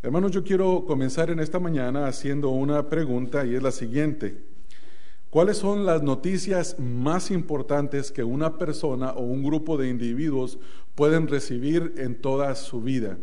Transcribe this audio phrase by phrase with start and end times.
[0.00, 4.44] Hermanos, yo quiero comenzar en esta mañana haciendo una pregunta y es la siguiente.
[5.28, 10.60] ¿Cuáles son las noticias más importantes que una persona o un grupo de individuos
[10.94, 13.18] pueden recibir en toda su vida?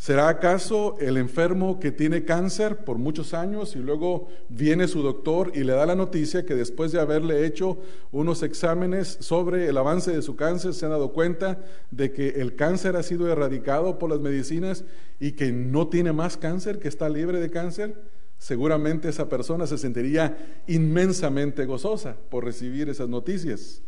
[0.00, 5.52] ¿Será acaso el enfermo que tiene cáncer por muchos años y luego viene su doctor
[5.54, 7.76] y le da la noticia que después de haberle hecho
[8.10, 11.58] unos exámenes sobre el avance de su cáncer se han dado cuenta
[11.90, 14.86] de que el cáncer ha sido erradicado por las medicinas
[15.20, 17.94] y que no tiene más cáncer, que está libre de cáncer?
[18.38, 23.82] Seguramente esa persona se sentiría inmensamente gozosa por recibir esas noticias.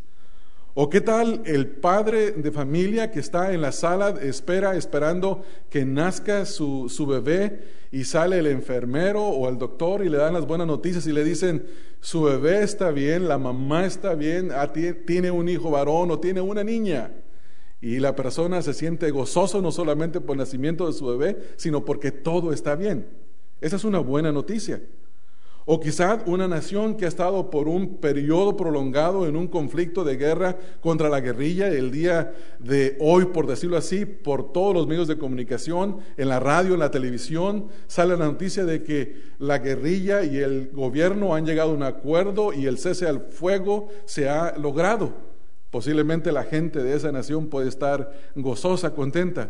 [0.75, 5.85] ¿O qué tal el padre de familia que está en la sala, espera, esperando que
[5.85, 7.59] nazca su, su, bebé
[7.91, 11.23] y sale el enfermero o el doctor y le dan las buenas noticias y le
[11.23, 11.67] dicen,
[11.99, 14.73] su bebé está bien, la mamá está bien, ah,
[15.05, 17.11] tiene un hijo varón o tiene una niña?
[17.79, 21.85] Y la persona se siente gozoso no solamente por el nacimiento de su bebé, sino
[21.85, 23.05] porque todo está bien.
[23.61, 24.81] Esa es una buena noticia.
[25.65, 30.17] O quizá una nación que ha estado por un periodo prolongado en un conflicto de
[30.17, 35.07] guerra contra la guerrilla, el día de hoy, por decirlo así, por todos los medios
[35.07, 40.23] de comunicación, en la radio, en la televisión, sale la noticia de que la guerrilla
[40.23, 44.57] y el gobierno han llegado a un acuerdo y el cese al fuego se ha
[44.57, 45.13] logrado.
[45.71, 49.49] Posiblemente la gente de esa nación puede estar gozosa, contenta.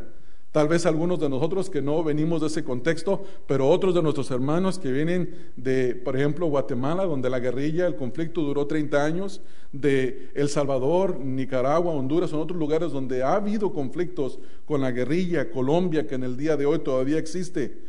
[0.54, 4.30] Tal vez algunos de nosotros que no venimos de ese contexto, pero otros de nuestros
[4.30, 9.42] hermanos que vienen de, por ejemplo, Guatemala, donde la guerrilla, el conflicto duró 30 años,
[9.72, 14.38] de El Salvador, Nicaragua, Honduras, son otros lugares donde ha habido conflictos
[14.68, 17.80] con la guerrilla, Colombia, que en el día de hoy todavía existe.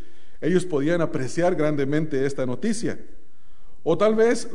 [0.40, 2.98] Ellos podían apreciar grandemente esta noticia.
[3.82, 4.48] O tal vez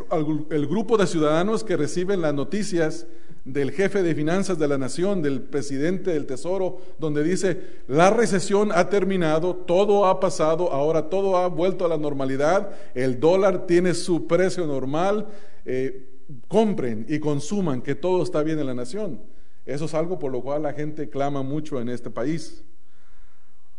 [0.50, 3.06] el grupo de ciudadanos que reciben las noticias
[3.54, 8.72] del jefe de finanzas de la nación, del presidente del tesoro, donde dice, la recesión
[8.74, 13.94] ha terminado, todo ha pasado, ahora todo ha vuelto a la normalidad, el dólar tiene
[13.94, 15.28] su precio normal,
[15.66, 16.08] eh,
[16.48, 19.22] compren y consuman que todo está bien en la nación.
[19.66, 22.64] Eso es algo por lo cual la gente clama mucho en este país.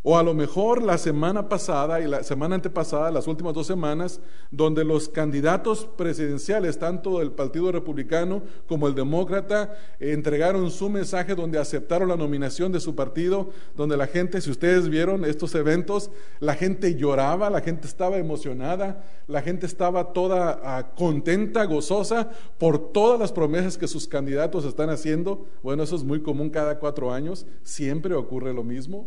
[0.03, 4.23] O a lo mejor la semana pasada y la semana antepasada, las últimas dos semanas,
[4.51, 11.59] donde los candidatos presidenciales, tanto del Partido Republicano como el Demócrata, entregaron su mensaje donde
[11.59, 16.55] aceptaron la nominación de su partido, donde la gente, si ustedes vieron estos eventos, la
[16.55, 23.21] gente lloraba, la gente estaba emocionada, la gente estaba toda ah, contenta, gozosa por todas
[23.21, 25.45] las promesas que sus candidatos están haciendo.
[25.63, 29.07] Bueno, eso es muy común cada cuatro años, siempre ocurre lo mismo.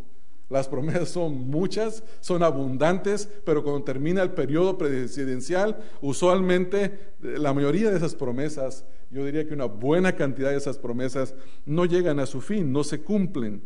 [0.54, 6.84] Las promesas son muchas, son abundantes, pero cuando termina el periodo presidencial, usualmente
[7.24, 11.34] eh, la mayoría de esas promesas, yo diría que una buena cantidad de esas promesas
[11.66, 13.64] no llegan a su fin, no se cumplen.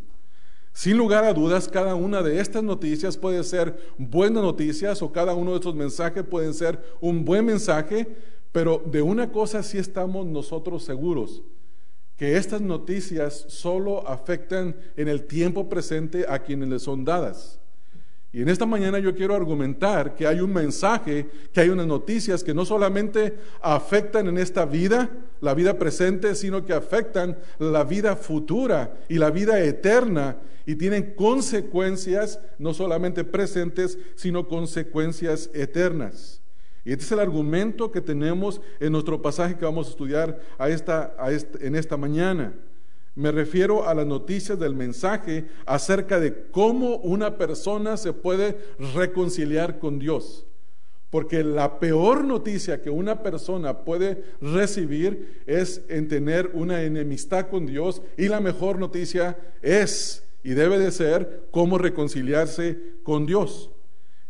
[0.71, 5.33] Sin lugar a dudas, cada una de estas noticias puede ser buenas noticias o cada
[5.33, 8.07] uno de estos mensajes pueden ser un buen mensaje,
[8.53, 11.41] pero de una cosa sí estamos nosotros seguros,
[12.17, 17.59] que estas noticias solo afectan en el tiempo presente a quienes les son dadas.
[18.33, 22.43] Y en esta mañana yo quiero argumentar que hay un mensaje, que hay unas noticias
[22.43, 28.15] que no solamente afectan en esta vida, la vida presente, sino que afectan la vida
[28.15, 36.41] futura y la vida eterna y tienen consecuencias no solamente presentes, sino consecuencias eternas.
[36.87, 40.39] Y este es el argumento que tenemos en nuestro pasaje que vamos a estudiar
[41.59, 42.53] en esta mañana.
[43.13, 48.57] Me refiero a las noticias del mensaje acerca de cómo una persona se puede
[48.95, 50.45] reconciliar con Dios.
[51.09, 57.65] Porque la peor noticia que una persona puede recibir es en tener una enemistad con
[57.65, 63.71] Dios y la mejor noticia es y debe de ser cómo reconciliarse con Dios.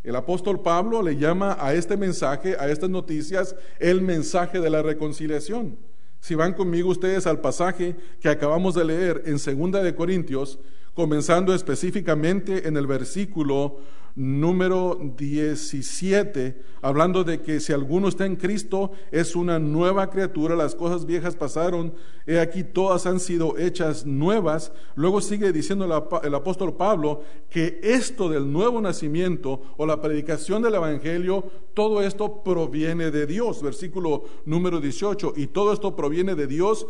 [0.07, 4.81] El apóstol Pablo le llama a este mensaje, a estas noticias, el mensaje de la
[4.81, 5.77] reconciliación.
[6.21, 10.59] Si van conmigo ustedes al pasaje que acabamos de leer en Segunda de Corintios,
[10.93, 13.79] comenzando específicamente en el versículo
[14.17, 20.73] número 17, hablando de que si alguno está en Cristo es una nueva criatura, las
[20.73, 21.93] cosas viejas pasaron,
[22.25, 24.71] he aquí todas han sido hechas nuevas.
[24.95, 25.85] Luego sigue diciendo
[26.23, 27.21] el apóstol Pablo
[27.51, 33.61] que esto del nuevo nacimiento o la predicación del Evangelio, todo esto proviene de Dios,
[33.61, 36.87] versículo número 18, y todo esto proviene de Dios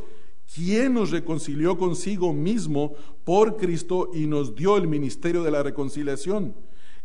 [0.55, 2.93] quien nos reconcilió consigo mismo
[3.25, 6.55] por Cristo y nos dio el ministerio de la reconciliación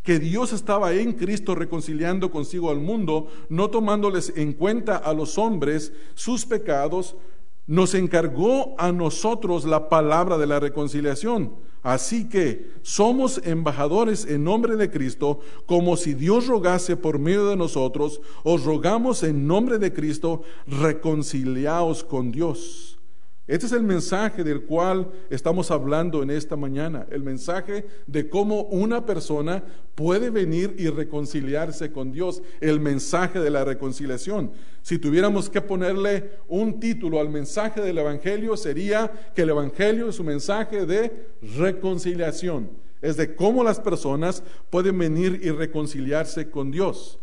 [0.02, 5.38] que Dios estaba en Cristo reconciliando consigo al mundo, no tomándoles en cuenta a los
[5.38, 7.16] hombres sus pecados,
[7.66, 11.54] nos encargó a nosotros la palabra de la reconciliación.
[11.82, 17.56] Así que somos embajadores en nombre de Cristo, como si Dios rogase por medio de
[17.56, 22.91] nosotros, os rogamos en nombre de Cristo, reconciliaos con Dios.
[23.48, 28.62] Este es el mensaje del cual estamos hablando en esta mañana, el mensaje de cómo
[28.66, 29.64] una persona
[29.96, 34.52] puede venir y reconciliarse con Dios, el mensaje de la reconciliación.
[34.82, 40.20] Si tuviéramos que ponerle un título al mensaje del Evangelio, sería que el Evangelio es
[40.20, 47.18] un mensaje de reconciliación, es de cómo las personas pueden venir y reconciliarse con Dios.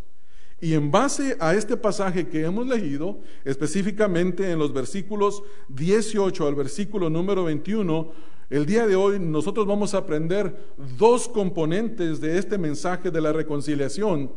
[0.61, 6.55] Y en base a este pasaje que hemos leído, específicamente en los versículos 18 al
[6.55, 8.11] versículo número 21,
[8.49, 13.31] el día de hoy nosotros vamos a aprender dos componentes de este mensaje de la
[13.31, 14.31] reconciliación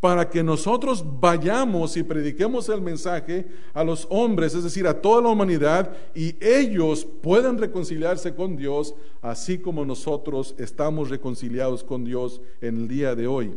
[0.00, 5.22] para que nosotros vayamos y prediquemos el mensaje a los hombres, es decir, a toda
[5.22, 12.40] la humanidad, y ellos puedan reconciliarse con Dios, así como nosotros estamos reconciliados con Dios
[12.60, 13.56] en el día de hoy.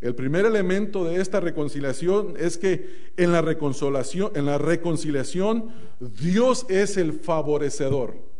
[0.00, 5.70] El primer elemento de esta reconciliación es que en la reconciliación, en la reconciliación
[6.00, 8.30] Dios es el favorecedor.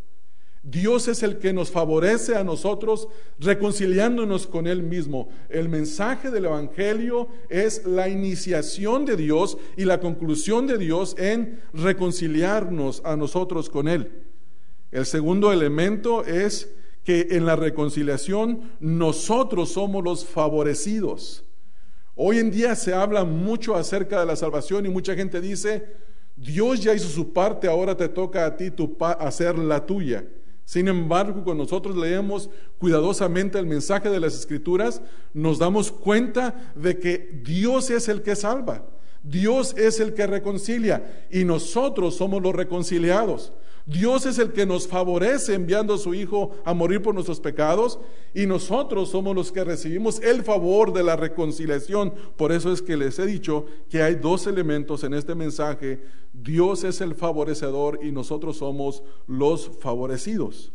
[0.62, 3.08] Dios es el que nos favorece a nosotros
[3.38, 5.30] reconciliándonos con Él mismo.
[5.48, 11.62] El mensaje del Evangelio es la iniciación de Dios y la conclusión de Dios en
[11.72, 14.12] reconciliarnos a nosotros con Él.
[14.90, 16.74] El segundo elemento es
[17.04, 21.44] que en la reconciliación nosotros somos los favorecidos.
[22.22, 25.86] Hoy en día se habla mucho acerca de la salvación y mucha gente dice,
[26.36, 30.26] Dios ya hizo su parte, ahora te toca a ti tu hacer la tuya.
[30.66, 35.00] Sin embargo, cuando nosotros leemos cuidadosamente el mensaje de las escrituras,
[35.32, 38.84] nos damos cuenta de que Dios es el que salva,
[39.22, 43.54] Dios es el que reconcilia y nosotros somos los reconciliados.
[43.90, 47.98] Dios es el que nos favorece enviando a su Hijo a morir por nuestros pecados
[48.32, 52.14] y nosotros somos los que recibimos el favor de la reconciliación.
[52.36, 56.04] Por eso es que les he dicho que hay dos elementos en este mensaje.
[56.32, 60.72] Dios es el favorecedor y nosotros somos los favorecidos.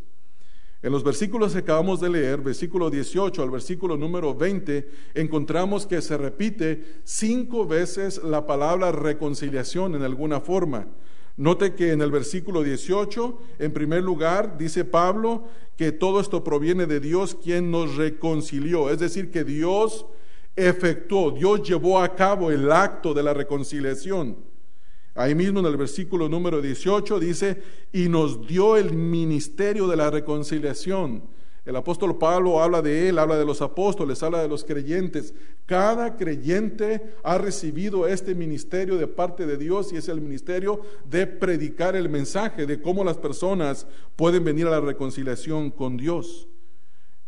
[0.84, 6.02] En los versículos que acabamos de leer, versículo 18 al versículo número 20, encontramos que
[6.02, 10.88] se repite cinco veces la palabra reconciliación en alguna forma.
[11.38, 15.44] Note que en el versículo 18, en primer lugar, dice Pablo
[15.76, 20.06] que todo esto proviene de Dios quien nos reconcilió, es decir, que Dios
[20.56, 24.38] efectuó, Dios llevó a cabo el acto de la reconciliación.
[25.14, 27.62] Ahí mismo en el versículo número 18 dice,
[27.92, 31.24] y nos dio el ministerio de la reconciliación.
[31.66, 35.34] El apóstol Pablo habla de él, habla de los apóstoles, habla de los creyentes.
[35.66, 41.26] Cada creyente ha recibido este ministerio de parte de Dios y es el ministerio de
[41.26, 46.48] predicar el mensaje de cómo las personas pueden venir a la reconciliación con Dios.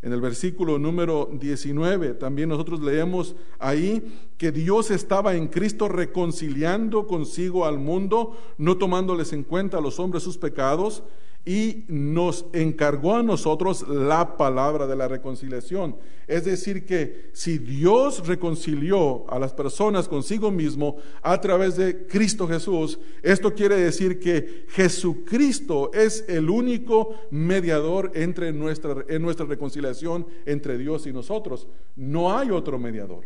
[0.02, 7.08] En el versículo número 19 también nosotros leemos ahí que Dios estaba en Cristo reconciliando
[7.08, 11.02] consigo al mundo, no tomándoles en cuenta a los hombres sus pecados
[11.48, 15.96] y nos encargó a nosotros la palabra de la reconciliación.
[16.26, 22.46] Es decir, que si Dios reconcilió a las personas consigo mismo a través de Cristo
[22.46, 30.26] Jesús, esto quiere decir que Jesucristo es el único mediador entre nuestra, en nuestra reconciliación
[30.44, 31.66] entre Dios y nosotros.
[31.96, 33.24] No hay otro mediador.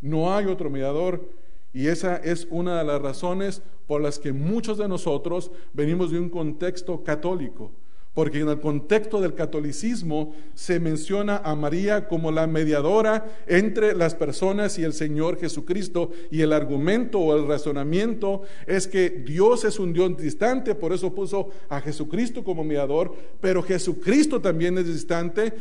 [0.00, 1.39] No hay otro mediador
[1.72, 6.18] y esa es una de las razones por las que muchos de nosotros venimos de
[6.18, 7.72] un contexto católico.
[8.12, 14.16] Porque en el contexto del catolicismo se menciona a María como la mediadora entre las
[14.16, 16.10] personas y el Señor Jesucristo.
[16.28, 21.14] Y el argumento o el razonamiento es que Dios es un Dios distante, por eso
[21.14, 25.54] puso a Jesucristo como mediador, pero Jesucristo también es distante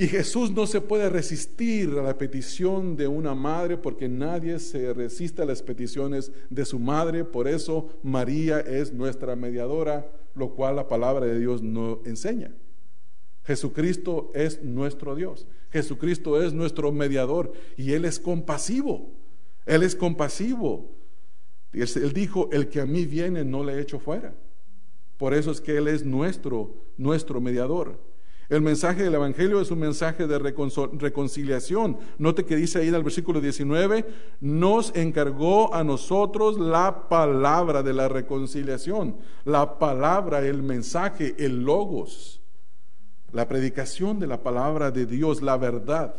[0.00, 4.94] y Jesús no se puede resistir a la petición de una madre porque nadie se
[4.94, 7.24] resiste a las peticiones de su madre.
[7.24, 12.54] Por eso María es nuestra mediadora, lo cual la palabra de Dios no enseña.
[13.42, 15.48] Jesucristo es nuestro Dios.
[15.72, 19.10] Jesucristo es nuestro mediador y Él es compasivo.
[19.66, 20.94] Él es compasivo.
[21.72, 24.32] Él dijo, el que a mí viene no le echo fuera.
[25.16, 27.98] Por eso es que Él es nuestro, nuestro mediador.
[28.48, 31.98] El mensaje del Evangelio es un mensaje de reconciliación.
[32.16, 34.06] Note que dice ahí en el versículo 19,
[34.40, 42.40] nos encargó a nosotros la palabra de la reconciliación, la palabra, el mensaje, el logos,
[43.32, 46.14] la predicación de la palabra de Dios, la verdad.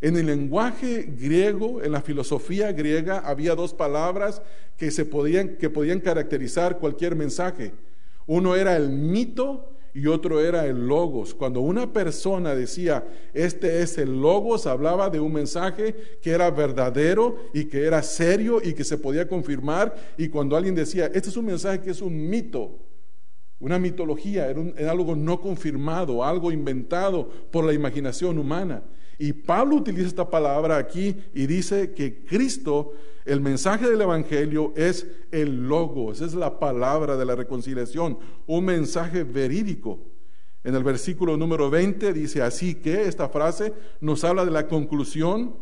[0.00, 4.42] En el lenguaje griego, en la filosofía griega, había dos palabras
[4.76, 7.74] que, se podían, que podían caracterizar cualquier mensaje.
[8.26, 11.34] Uno era el mito y otro era el logos.
[11.34, 17.36] Cuando una persona decía, este es el logos, hablaba de un mensaje que era verdadero
[17.52, 19.96] y que era serio y que se podía confirmar.
[20.16, 22.78] Y cuando alguien decía, este es un mensaje que es un mito,
[23.58, 28.84] una mitología, era, era algo no confirmado, algo inventado por la imaginación humana.
[29.18, 32.92] Y Pablo utiliza esta palabra aquí y dice que Cristo,
[33.24, 39.24] el mensaje del Evangelio es el logos, es la palabra de la reconciliación, un mensaje
[39.24, 39.98] verídico.
[40.62, 45.56] En el versículo número 20 dice así que esta frase nos habla de la conclusión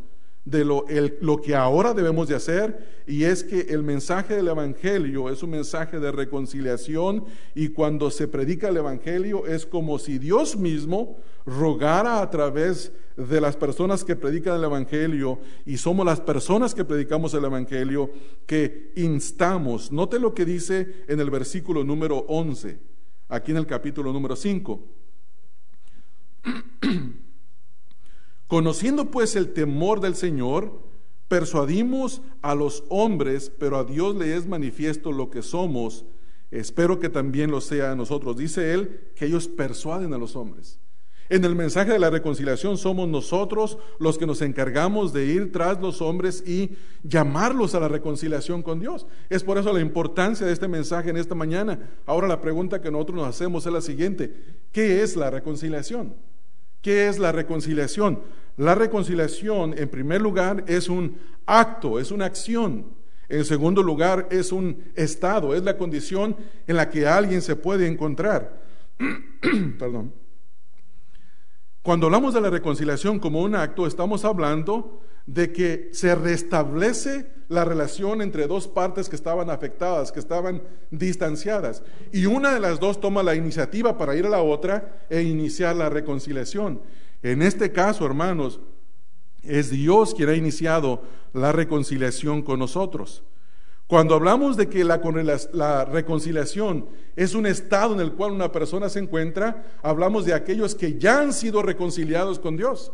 [0.46, 0.86] de lo,
[1.20, 5.50] lo, que ahora debemos de hacer y es que el mensaje del Evangelio es un
[5.50, 7.24] mensaje de reconciliación
[7.54, 13.40] y cuando se predica el Evangelio es como si Dios mismo rogara a través de
[13.40, 18.12] las personas que predican el Evangelio y somos las personas que predicamos el Evangelio
[18.46, 19.90] que instamos.
[19.90, 22.78] Note lo que dice en el versículo número 11,
[23.28, 24.80] aquí en el capítulo número 5.
[28.46, 30.80] Conociendo pues el temor del Señor,
[31.28, 36.04] persuadimos a los hombres, pero a Dios le es manifiesto lo que somos.
[36.50, 38.36] Espero que también lo sea a nosotros.
[38.36, 40.78] Dice él que ellos persuaden a los hombres.
[41.28, 45.80] En el mensaje de la reconciliación somos nosotros los que nos encargamos de ir tras
[45.80, 49.06] los hombres y llamarlos a la reconciliación con Dios.
[49.28, 51.80] Es por eso la importancia de este mensaje en esta mañana.
[52.06, 54.32] Ahora la pregunta que nosotros nos hacemos es la siguiente.
[54.70, 56.14] ¿Qué es la reconciliación?
[56.86, 58.20] ¿Qué es la reconciliación?
[58.56, 62.86] La reconciliación, en primer lugar, es un acto, es una acción.
[63.28, 67.88] En segundo lugar, es un estado, es la condición en la que alguien se puede
[67.88, 68.62] encontrar.
[69.80, 70.12] Perdón.
[71.86, 77.64] Cuando hablamos de la reconciliación como un acto, estamos hablando de que se restablece la
[77.64, 81.84] relación entre dos partes que estaban afectadas, que estaban distanciadas.
[82.12, 85.76] Y una de las dos toma la iniciativa para ir a la otra e iniciar
[85.76, 86.80] la reconciliación.
[87.22, 88.58] En este caso, hermanos,
[89.44, 93.22] es Dios quien ha iniciado la reconciliación con nosotros.
[93.86, 98.98] Cuando hablamos de que la, reconciliación es un estado en el cual una persona se
[98.98, 102.92] encuentra, hablamos de aquellos que ya han sido reconciliados con Dios.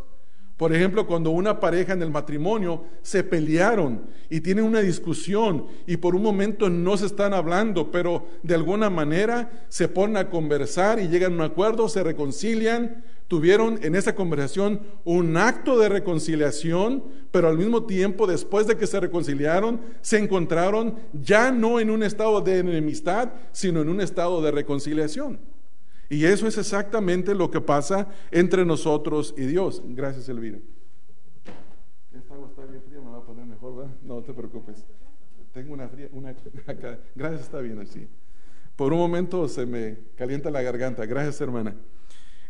[0.58, 5.96] Por ejemplo, cuando una pareja en el matrimonio se pelearon y tienen una discusión y
[5.96, 11.00] por un momento no se están hablando, pero de alguna manera se ponen a conversar
[11.00, 17.02] y llegan a un acuerdo, se reconcilian, tuvieron en esa conversación un acto de reconciliación,
[17.30, 22.02] pero al mismo tiempo, después de que se reconciliaron, se encontraron ya no en un
[22.02, 25.40] estado de enemistad, sino en un estado de reconciliación.
[26.10, 29.80] Y eso es exactamente lo que pasa entre nosotros y Dios.
[29.82, 30.58] Gracias, Elvira.
[32.14, 33.92] Esta agua está bien fría, me va a poner mejor, ¿verdad?
[34.02, 34.84] No te preocupes.
[35.54, 36.36] Tengo una fría, una
[36.66, 36.98] acá.
[37.14, 38.06] Gracias, está bien así.
[38.76, 41.06] Por un momento se me calienta la garganta.
[41.06, 41.74] Gracias, hermana.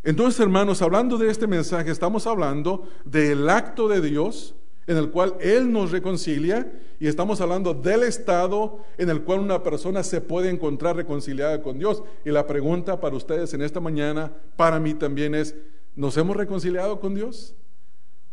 [0.05, 4.55] Entonces, hermanos, hablando de este mensaje, estamos hablando del acto de Dios
[4.87, 9.63] en el cual Él nos reconcilia y estamos hablando del estado en el cual una
[9.63, 12.03] persona se puede encontrar reconciliada con Dios.
[12.25, 15.55] Y la pregunta para ustedes en esta mañana, para mí también es,
[15.95, 17.55] ¿nos hemos reconciliado con Dios?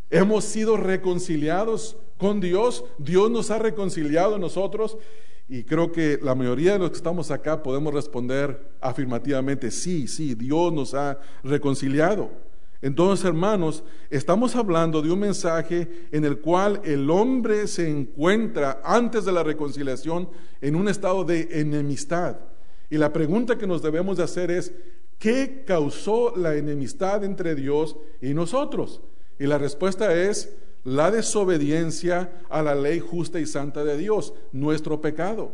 [0.10, 2.84] ¿Hemos sido reconciliados con Dios?
[2.98, 4.98] ¿Dios nos ha reconciliado a nosotros?
[5.50, 10.36] Y creo que la mayoría de los que estamos acá podemos responder afirmativamente, sí, sí,
[10.36, 12.30] Dios nos ha reconciliado.
[12.84, 19.26] Entonces, hermanos, estamos hablando de un mensaje en el cual el hombre se encuentra antes
[19.26, 20.30] de la reconciliación
[20.62, 22.38] en un estado de enemistad.
[22.92, 24.72] Y la pregunta que nos debemos de hacer es,
[25.18, 29.02] ¿qué causó la enemistad entre Dios y nosotros?
[29.40, 35.02] Y la respuesta es la desobediencia a la ley justa y santa de Dios, nuestro
[35.02, 35.52] pecado.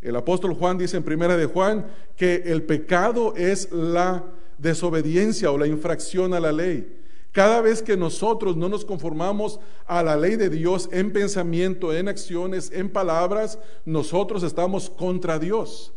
[0.00, 1.86] El apóstol Juan dice en primera de Juan
[2.16, 4.24] que el pecado es la
[4.58, 6.96] desobediencia o la infracción a la ley.
[7.32, 12.08] Cada vez que nosotros no nos conformamos a la ley de Dios en pensamiento, en
[12.08, 15.92] acciones, en palabras, nosotros estamos contra Dios.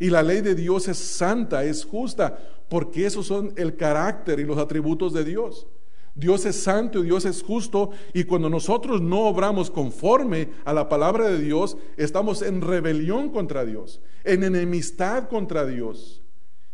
[0.00, 2.38] Y la ley de Dios es santa, es justa,
[2.68, 5.66] porque esos son el carácter y los atributos de Dios.
[6.14, 10.88] Dios es santo y Dios es justo y cuando nosotros no obramos conforme a la
[10.88, 16.22] palabra de Dios, estamos en rebelión contra Dios, en enemistad contra Dios.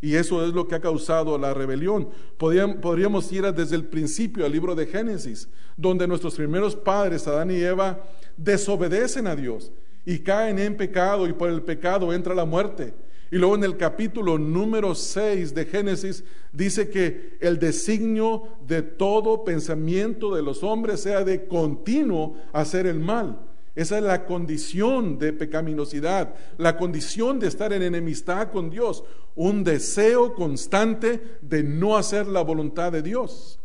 [0.01, 2.11] Y eso es lo que ha causado la rebelión.
[2.37, 7.57] Podríamos ir desde el principio al libro de Génesis, donde nuestros primeros padres, Adán y
[7.57, 8.05] Eva,
[8.37, 9.73] desobedecen a Dios
[10.05, 12.95] y caen en pecado y por el pecado entra la muerte.
[13.31, 19.45] Y luego en el capítulo número 6 de Génesis dice que el designio de todo
[19.45, 23.41] pensamiento de los hombres sea de continuo hacer el mal.
[23.75, 29.05] Esa es la condición de pecaminosidad, la condición de estar en enemistad con Dios,
[29.35, 33.61] un deseo constante de no hacer la voluntad de Dios.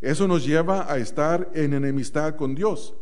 [0.00, 2.94] Eso nos lleva a estar en enemistad con Dios.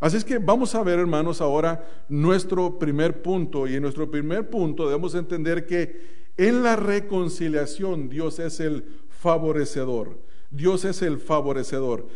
[0.00, 3.68] Así es que vamos a ver, hermanos, ahora nuestro primer punto.
[3.68, 10.18] Y en nuestro primer punto debemos entender que en la reconciliación Dios es el favorecedor.
[10.50, 12.08] Dios es el favorecedor.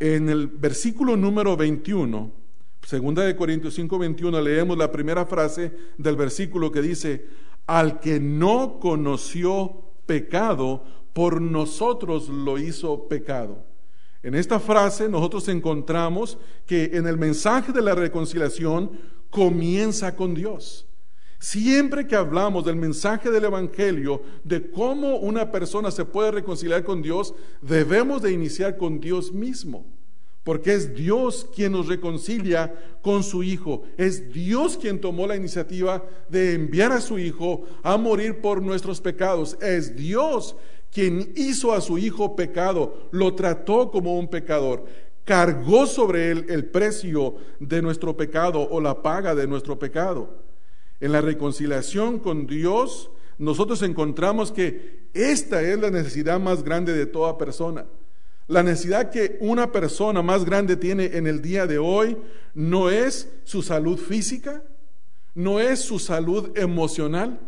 [0.00, 2.32] En el versículo número 21,
[2.82, 7.26] segunda de Corintios 5, 21, leemos la primera frase del versículo que dice,
[7.66, 13.65] al que no conoció pecado, por nosotros lo hizo pecado.
[14.26, 18.90] En esta frase nosotros encontramos que en el mensaje de la reconciliación
[19.30, 20.88] comienza con Dios.
[21.38, 27.02] Siempre que hablamos del mensaje del Evangelio, de cómo una persona se puede reconciliar con
[27.02, 29.86] Dios, debemos de iniciar con Dios mismo.
[30.42, 33.84] Porque es Dios quien nos reconcilia con su Hijo.
[33.96, 39.00] Es Dios quien tomó la iniciativa de enviar a su Hijo a morir por nuestros
[39.00, 39.56] pecados.
[39.60, 40.56] Es Dios
[40.92, 44.84] quien hizo a su hijo pecado, lo trató como un pecador,
[45.24, 50.42] cargó sobre él el precio de nuestro pecado o la paga de nuestro pecado.
[51.00, 57.06] En la reconciliación con Dios, nosotros encontramos que esta es la necesidad más grande de
[57.06, 57.86] toda persona.
[58.48, 62.16] La necesidad que una persona más grande tiene en el día de hoy
[62.54, 64.62] no es su salud física,
[65.34, 67.40] no es su salud emocional,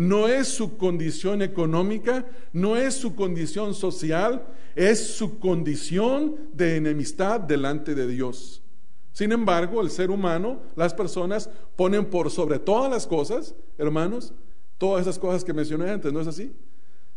[0.00, 7.38] no es su condición económica, no es su condición social, es su condición de enemistad
[7.38, 8.62] delante de Dios.
[9.12, 14.32] Sin embargo, el ser humano, las personas ponen por sobre todas las cosas, hermanos,
[14.78, 16.50] todas esas cosas que mencioné antes, ¿no es así?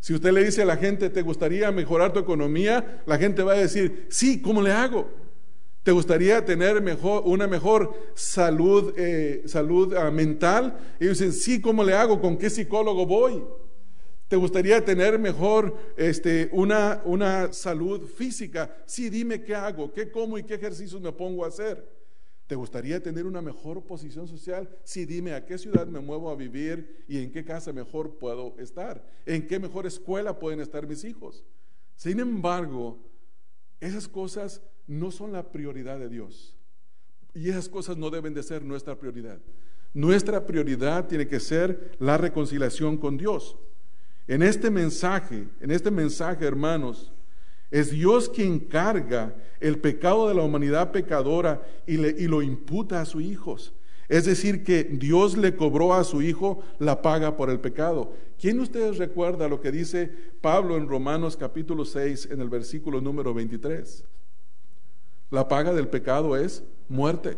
[0.02, 3.02] Si usted le dice a la gente, ¿te gustaría mejorar tu economía?
[3.06, 5.10] La gente va a decir, sí, ¿cómo le hago?
[5.84, 10.78] ¿Te gustaría tener mejor, una mejor salud, eh, salud ah, mental?
[10.98, 12.22] Y dicen, sí, ¿cómo le hago?
[12.22, 13.44] ¿Con qué psicólogo voy?
[14.30, 18.74] ¿Te gustaría tener mejor este, una, una salud física?
[18.86, 21.86] Sí, dime qué hago, qué como y qué ejercicios me pongo a hacer.
[22.48, 24.70] ¿Te gustaría tener una mejor posición social?
[24.84, 28.56] Sí, dime a qué ciudad me muevo a vivir y en qué casa mejor puedo
[28.58, 29.06] estar.
[29.26, 31.44] ¿En qué mejor escuela pueden estar mis hijos?
[31.96, 32.98] Sin embargo,
[33.84, 36.56] esas cosas no son la prioridad de Dios.
[37.34, 39.40] Y esas cosas no deben de ser nuestra prioridad.
[39.94, 43.58] Nuestra prioridad tiene que ser la reconciliación con Dios.
[44.28, 47.12] En este mensaje, en este mensaje, hermanos,
[47.70, 53.06] es Dios quien carga el pecado de la humanidad pecadora y, y lo imputa a
[53.06, 53.74] sus hijos.
[54.14, 58.14] Es decir, que Dios le cobró a su hijo la paga por el pecado.
[58.40, 60.08] ¿Quién de ustedes recuerda lo que dice
[60.40, 64.06] Pablo en Romanos capítulo 6 en el versículo número 23?
[65.32, 67.38] La paga del pecado es muerte.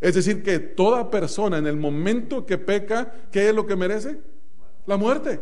[0.00, 4.20] Es decir, que toda persona en el momento que peca, ¿qué es lo que merece?
[4.86, 5.40] La muerte.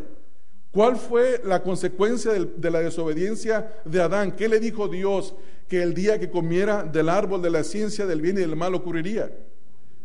[0.71, 4.31] ¿Cuál fue la consecuencia de la desobediencia de Adán?
[4.31, 5.35] ¿Qué le dijo Dios
[5.67, 8.73] que el día que comiera del árbol de la ciencia del bien y del mal
[8.73, 9.31] ocurriría?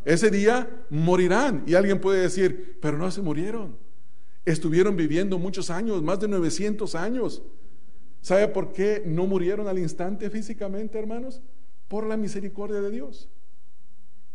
[0.06, 1.64] Ese día morirán.
[1.66, 3.76] Y alguien puede decir, pero no se murieron.
[4.44, 7.42] Estuvieron viviendo muchos años, más de 900 años.
[8.22, 11.42] ¿Sabe por qué no murieron al instante físicamente, hermanos?
[11.88, 13.28] Por la misericordia de Dios.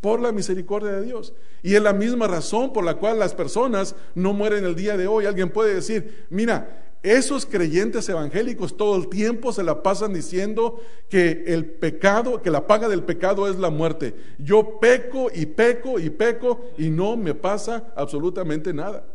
[0.02, 1.34] Por la misericordia de Dios.
[1.64, 5.08] Y es la misma razón por la cual las personas no mueren el día de
[5.08, 5.26] hoy.
[5.26, 11.44] Alguien puede decir, mira, esos creyentes evangélicos todo el tiempo se la pasan diciendo que
[11.48, 14.16] el pecado, que la paga del pecado es la muerte.
[14.38, 19.08] Yo peco y peco y peco y no me pasa absolutamente nada.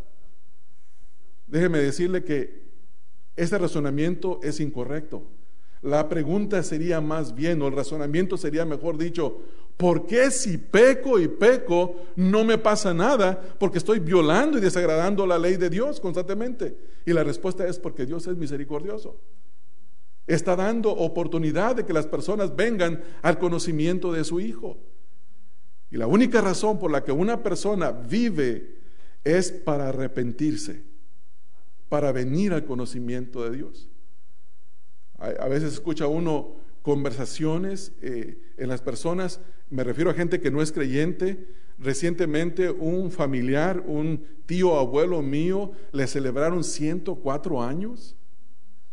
[1.46, 2.66] Déjeme decirle que
[3.37, 5.22] ese razonamiento es incorrecto.
[5.83, 9.42] La pregunta sería más bien, o el razonamiento sería mejor dicho,
[9.77, 13.41] ¿por qué si peco y peco no me pasa nada?
[13.59, 16.77] Porque estoy violando y desagradando la ley de Dios constantemente.
[17.05, 19.21] Y la respuesta es porque Dios es misericordioso.
[20.27, 24.79] Está dando oportunidad de que las personas vengan al conocimiento de su Hijo.
[25.91, 28.81] Y la única razón por la que una persona vive
[29.23, 30.83] es para arrepentirse,
[31.89, 33.89] para venir al conocimiento de Dios.
[35.19, 36.56] A, veces escucha uno
[36.87, 41.49] conversaciones eh, en las personas, me refiero a gente que no es creyente.
[41.79, 48.14] Recientemente un familiar, un tío abuelo mío, le celebraron 104 años,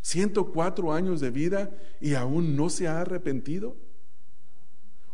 [0.02, 1.70] 104 años de vida
[2.02, 3.78] y aún no se ha arrepentido.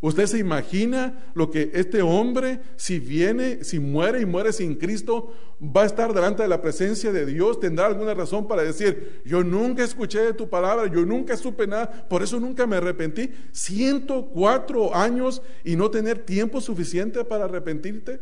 [0.02, 5.34] ¿Usted se imagina lo que este hombre, si viene, si muere y muere sin Cristo,
[5.62, 7.60] va a estar delante de la presencia de Dios?
[7.60, 12.08] ¿Tendrá alguna razón para decir, yo nunca escuché de tu palabra, yo nunca supe nada,
[12.08, 13.32] por eso nunca me arrepentí?
[13.52, 18.22] 104 años y no tener tiempo suficiente para arrepentirte.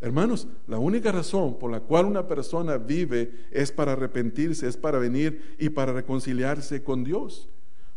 [0.00, 4.98] Hermanos, la única razón por la cual una persona vive es para arrepentirse, es para
[4.98, 7.50] venir y para reconciliarse con Dios.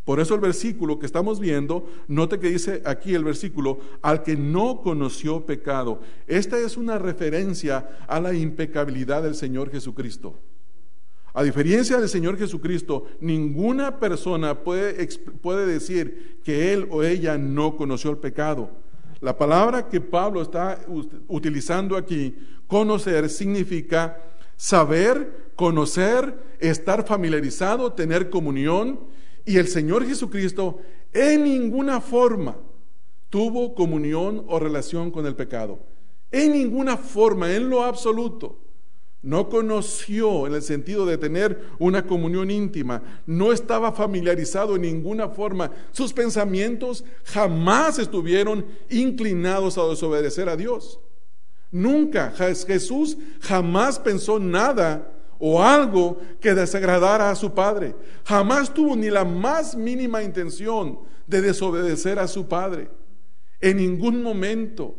[0.10, 4.36] Por eso el versículo que estamos viendo, note que dice aquí el versículo, al que
[4.36, 6.02] no conoció pecado.
[6.26, 10.34] Esta es una referencia a la impecabilidad del Señor Jesucristo.
[11.32, 15.08] A diferencia del Señor Jesucristo, ninguna persona puede,
[15.43, 18.72] puede decir que él o ella no conoció el pecado.
[19.22, 20.80] La palabra que Pablo está
[21.28, 24.19] utilizando aquí, conocer, significa
[24.56, 29.18] saber, conocer, estar familiarizado, tener comunión
[29.49, 30.77] y el Señor Jesucristo
[31.12, 32.55] en ninguna forma
[33.31, 35.79] tuvo comunión o relación con el pecado.
[36.29, 38.59] En ninguna forma, en lo absoluto.
[39.23, 45.29] No conoció en el sentido de tener una comunión íntima, no estaba familiarizado en ninguna
[45.29, 45.71] forma.
[45.93, 50.99] Sus pensamientos jamás estuvieron inclinados a desobedecer a Dios.
[51.71, 57.95] Nunca Jesús jamás pensó nada o algo que desagradara a su padre.
[58.25, 62.89] Jamás tuvo ni la más mínima intención de desobedecer a su padre.
[63.62, 64.95] En ningún momento,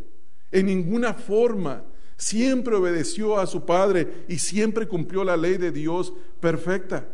[0.50, 1.84] en ninguna forma,
[2.16, 7.06] siempre obedeció a su padre y siempre cumplió la ley de Dios perfecta.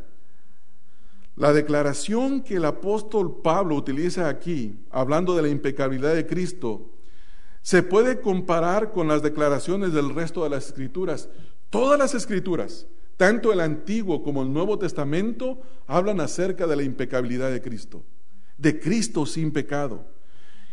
[1.35, 6.91] La declaración que el apóstol Pablo utiliza aquí, hablando de la impecabilidad de Cristo,
[7.61, 11.29] se puede comparar con las declaraciones del resto de las escrituras.
[11.69, 17.51] Todas las escrituras, tanto el Antiguo como el Nuevo Testamento hablan acerca de la impecabilidad
[17.51, 18.05] de Cristo,
[18.59, 20.05] de Cristo sin pecado.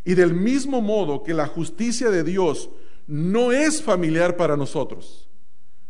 [0.03, 2.69] Y del mismo modo que la justicia de Dios
[3.07, 5.29] no es familiar para nosotros,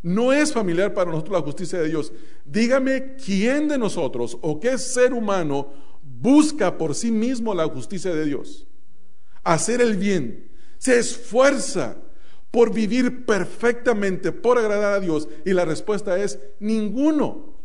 [0.03, 2.11] no es familiar para nosotros la justicia de Dios.
[2.45, 5.71] Dígame quién de nosotros o qué ser humano
[6.03, 8.67] busca por sí mismo la justicia de Dios,
[9.43, 11.97] hacer el bien, se esfuerza
[12.53, 15.27] por vivir perfectamente, por agradar a Dios?
[15.43, 17.55] Y la respuesta es ninguno.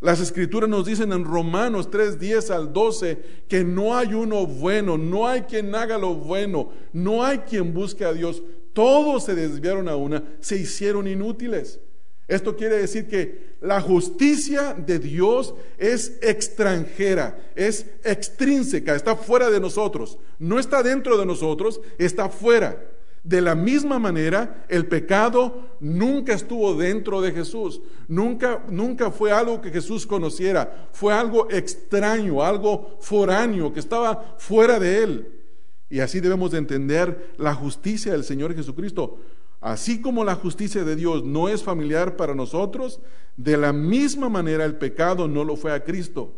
[0.00, 4.98] Las escrituras nos dicen en Romanos 3, 10 al 12 que no hay uno bueno,
[4.98, 8.42] no hay quien haga lo bueno, no hay quien busque a Dios.
[8.72, 11.78] Todos se desviaron a una, se hicieron inútiles.
[12.26, 19.60] Esto quiere decir que la justicia de Dios es extranjera, es extrínseca, está fuera de
[19.60, 20.18] nosotros.
[20.40, 22.91] No está dentro de nosotros, está fuera.
[23.24, 29.60] De la misma manera, el pecado nunca estuvo dentro de Jesús, nunca, nunca fue algo
[29.60, 35.42] que Jesús conociera, fue algo extraño, algo foráneo, que estaba fuera de él.
[35.88, 39.18] Y así debemos de entender la justicia del Señor Jesucristo.
[39.60, 43.00] Así como la justicia de Dios no es familiar para nosotros,
[43.36, 46.32] de la misma manera el pecado no lo fue a Cristo.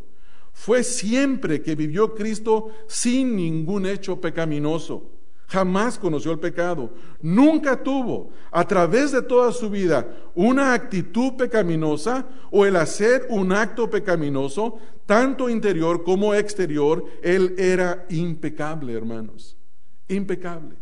[0.52, 5.13] Fue siempre que vivió Cristo sin ningún hecho pecaminoso.
[5.48, 6.90] Jamás conoció el pecado.
[7.20, 13.52] Nunca tuvo a través de toda su vida una actitud pecaminosa o el hacer un
[13.52, 17.04] acto pecaminoso, tanto interior como exterior.
[17.22, 19.56] Él era impecable, hermanos.
[20.08, 20.76] Impecable.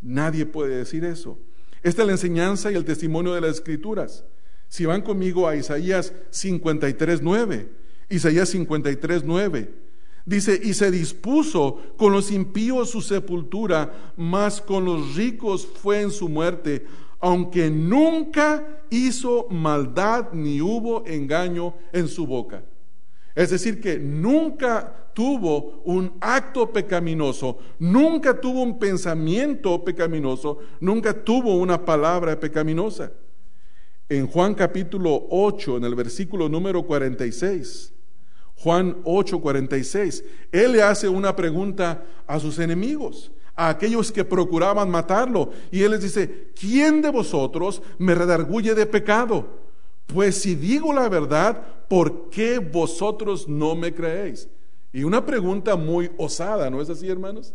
[0.00, 1.38] Nadie puede decir eso.
[1.82, 4.24] Esta es la enseñanza y el testimonio de las escrituras.
[4.68, 7.68] Si van conmigo a Isaías 53, 9.
[8.08, 9.83] Isaías 53, 9.
[10.26, 16.10] Dice, y se dispuso con los impíos su sepultura, mas con los ricos fue en
[16.10, 16.86] su muerte,
[17.20, 22.64] aunque nunca hizo maldad ni hubo engaño en su boca.
[23.34, 31.56] Es decir, que nunca tuvo un acto pecaminoso, nunca tuvo un pensamiento pecaminoso, nunca tuvo
[31.56, 33.12] una palabra pecaminosa.
[34.08, 37.93] En Juan capítulo 8, en el versículo número 46,
[38.56, 40.24] Juan 8:46.
[40.52, 45.50] Él le hace una pregunta a sus enemigos, a aquellos que procuraban matarlo.
[45.70, 49.64] Y él les dice, ¿quién de vosotros me redarguye de pecado?
[50.06, 54.48] Pues si digo la verdad, ¿por qué vosotros no me creéis?
[54.92, 57.52] Y una pregunta muy osada, ¿no es así, hermanos?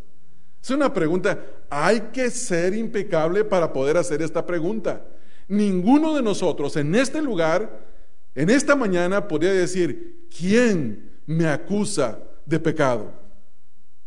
[0.62, 5.06] Es una pregunta, hay que ser impecable para poder hacer esta pregunta.
[5.48, 7.89] Ninguno de nosotros en este lugar,
[8.36, 13.14] en esta mañana, podría decir, ¿quién me acusa de pecado?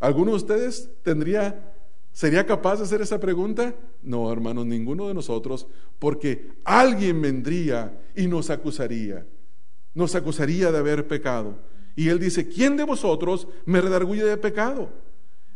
[0.00, 1.74] ¿Alguno de ustedes tendría,
[2.12, 3.74] sería capaz de hacer esa pregunta?
[4.02, 5.66] No, hermanos, ninguno de nosotros,
[5.98, 9.26] porque alguien vendría y nos acusaría,
[9.94, 11.58] nos acusaría de haber pecado.
[11.94, 14.90] Y él dice, ¿quién de vosotros me redarguye de pecado?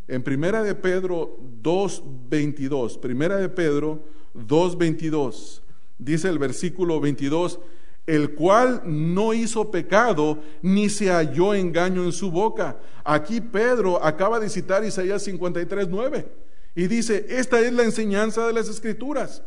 [0.08, 5.62] en Primera de Pedro 2.22, Primera de Pedro 2.22,
[5.98, 7.58] dice el versículo 22,
[8.06, 12.78] el cual no hizo pecado ni se halló engaño en su boca.
[13.04, 16.26] Aquí Pedro acaba de citar Isaías 53.9
[16.74, 19.42] y dice, esta es la enseñanza de las escrituras.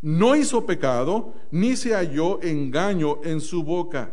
[0.00, 4.10] No hizo pecado ni se halló engaño en su boca.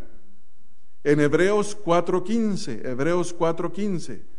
[1.03, 4.34] En Hebreos 4.15, Hebreos 4.15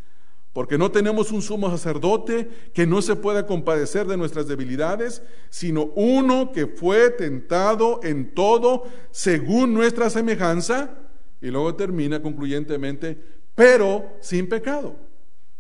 [0.57, 5.93] porque no tenemos un sumo sacerdote que no se pueda compadecer de nuestras debilidades, sino
[5.97, 10.97] uno que fue tentado en todo según nuestra semejanza,
[11.43, 13.23] y luego termina concluyentemente,
[13.55, 14.97] pero sin pecado,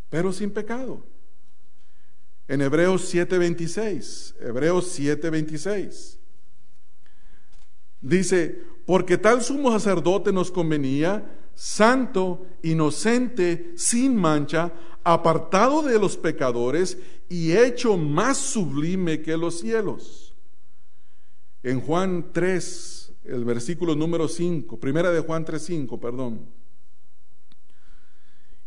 [0.09, 1.05] pero sin pecado.
[2.49, 6.19] En Hebreos 7:26, Hebreos 7:26,
[8.01, 11.23] dice, porque tal sumo sacerdote nos convenía,
[11.57, 20.35] santo, inocente, sin mancha, apartado de los pecadores y hecho más sublime que los cielos.
[21.63, 26.47] En Juan 3, el versículo número 5, primera de Juan 3, 5, perdón.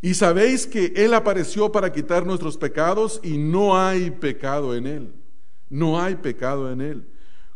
[0.02, 5.14] Y sabéis que Él apareció para quitar nuestros pecados y no hay pecado en Él.
[5.70, 7.08] No hay pecado en Él.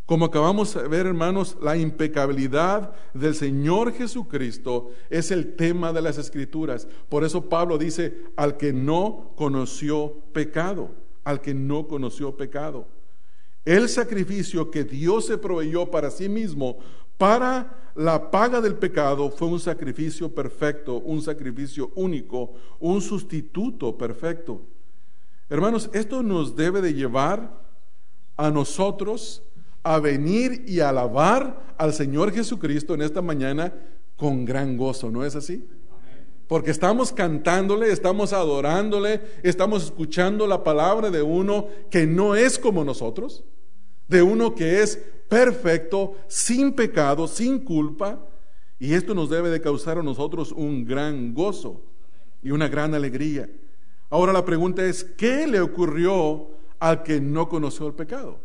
[0.06, 6.18] Como acabamos de ver, hermanos, la impecabilidad del Señor Jesucristo es el tema de las
[6.18, 6.86] Escrituras.
[7.08, 10.90] Por eso Pablo dice, al que no conoció pecado,
[11.24, 12.86] al que no conoció pecado.
[13.64, 16.78] El sacrificio que Dios se proveyó para sí mismo
[17.16, 24.60] para la paga del pecado fue un sacrificio perfecto, un sacrificio único, un sustituto perfecto.
[25.48, 27.62] Hermanos, esto nos debe de llevar
[28.36, 29.42] a nosotros
[29.84, 33.72] a venir y alabar al Señor Jesucristo en esta mañana
[34.16, 35.68] con gran gozo, ¿no es así?
[36.48, 42.84] Porque estamos cantándole, estamos adorándole, estamos escuchando la palabra de uno que no es como
[42.84, 43.44] nosotros,
[44.08, 44.96] de uno que es
[45.28, 48.26] perfecto, sin pecado, sin culpa,
[48.78, 51.82] y esto nos debe de causar a nosotros un gran gozo
[52.42, 53.48] y una gran alegría.
[54.10, 58.43] Ahora la pregunta es, ¿qué le ocurrió al que no conoció el pecado?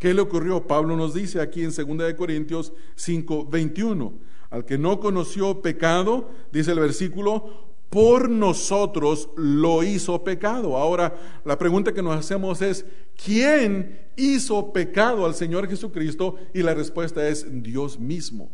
[0.00, 0.66] ¿Qué le ocurrió?
[0.66, 4.14] Pablo nos dice aquí en 2 Corintios 5, 21.
[4.48, 10.78] Al que no conoció pecado, dice el versículo, por nosotros lo hizo pecado.
[10.78, 12.86] Ahora, la pregunta que nos hacemos es,
[13.22, 16.36] ¿quién hizo pecado al Señor Jesucristo?
[16.54, 18.50] Y la respuesta es Dios mismo.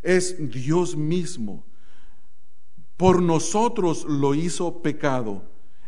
[0.00, 1.66] Es Dios mismo.
[2.96, 5.42] Por nosotros lo hizo pecado.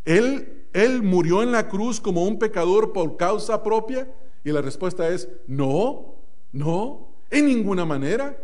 [0.04, 4.12] Él, él murió en la cruz como un pecador por causa propia.
[4.44, 6.16] Y la respuesta es, no,
[6.52, 8.38] no, en ninguna manera.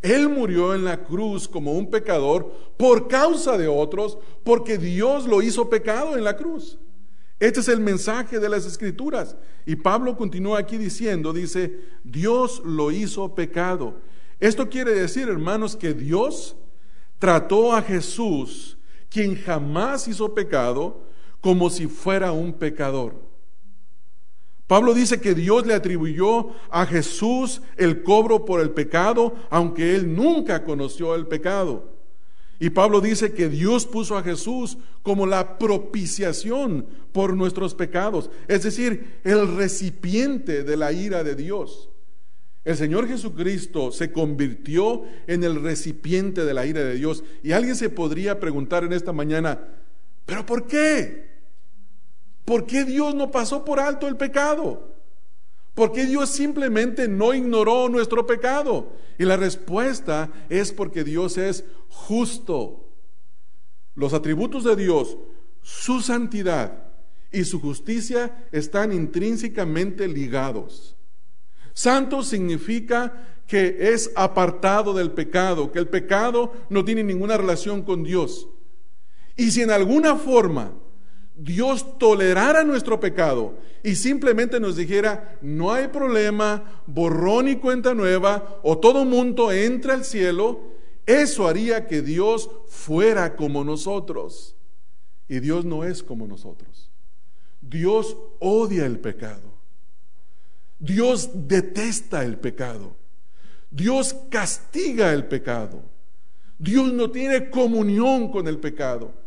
[0.00, 5.42] Él murió en la cruz como un pecador por causa de otros, porque Dios lo
[5.42, 6.78] hizo pecado en la cruz.
[7.38, 9.36] Este es el mensaje de las escrituras.
[9.66, 14.00] Y Pablo continúa aquí diciendo, dice, Dios lo hizo pecado.
[14.38, 16.56] Esto quiere decir, hermanos, que Dios
[17.18, 18.78] trató a Jesús,
[19.10, 21.04] quien jamás hizo pecado,
[21.40, 23.29] como si fuera un pecador.
[24.70, 30.14] Pablo dice que Dios le atribuyó a Jesús el cobro por el pecado, aunque él
[30.14, 31.96] nunca conoció el pecado.
[32.60, 38.62] Y Pablo dice que Dios puso a Jesús como la propiciación por nuestros pecados, es
[38.62, 41.90] decir, el recipiente de la ira de Dios.
[42.64, 47.24] El Señor Jesucristo se convirtió en el recipiente de la ira de Dios.
[47.42, 49.58] Y alguien se podría preguntar en esta mañana,
[50.26, 51.29] ¿pero por qué?
[52.44, 54.90] ¿Por qué Dios no pasó por alto el pecado?
[55.74, 58.92] ¿Por qué Dios simplemente no ignoró nuestro pecado?
[59.18, 62.88] Y la respuesta es porque Dios es justo.
[63.94, 65.16] Los atributos de Dios,
[65.62, 66.84] su santidad
[67.32, 70.96] y su justicia están intrínsecamente ligados.
[71.72, 78.04] Santo significa que es apartado del pecado, que el pecado no tiene ninguna relación con
[78.04, 78.48] Dios.
[79.36, 80.72] Y si en alguna forma
[81.42, 88.60] Dios tolerara nuestro pecado y simplemente nos dijera, no hay problema, borrón y cuenta nueva,
[88.62, 90.60] o todo mundo entra al cielo,
[91.06, 94.54] eso haría que Dios fuera como nosotros.
[95.28, 96.90] Y Dios no es como nosotros.
[97.62, 99.54] Dios odia el pecado.
[100.78, 102.96] Dios detesta el pecado.
[103.70, 105.82] Dios castiga el pecado.
[106.58, 109.19] Dios no tiene comunión con el pecado.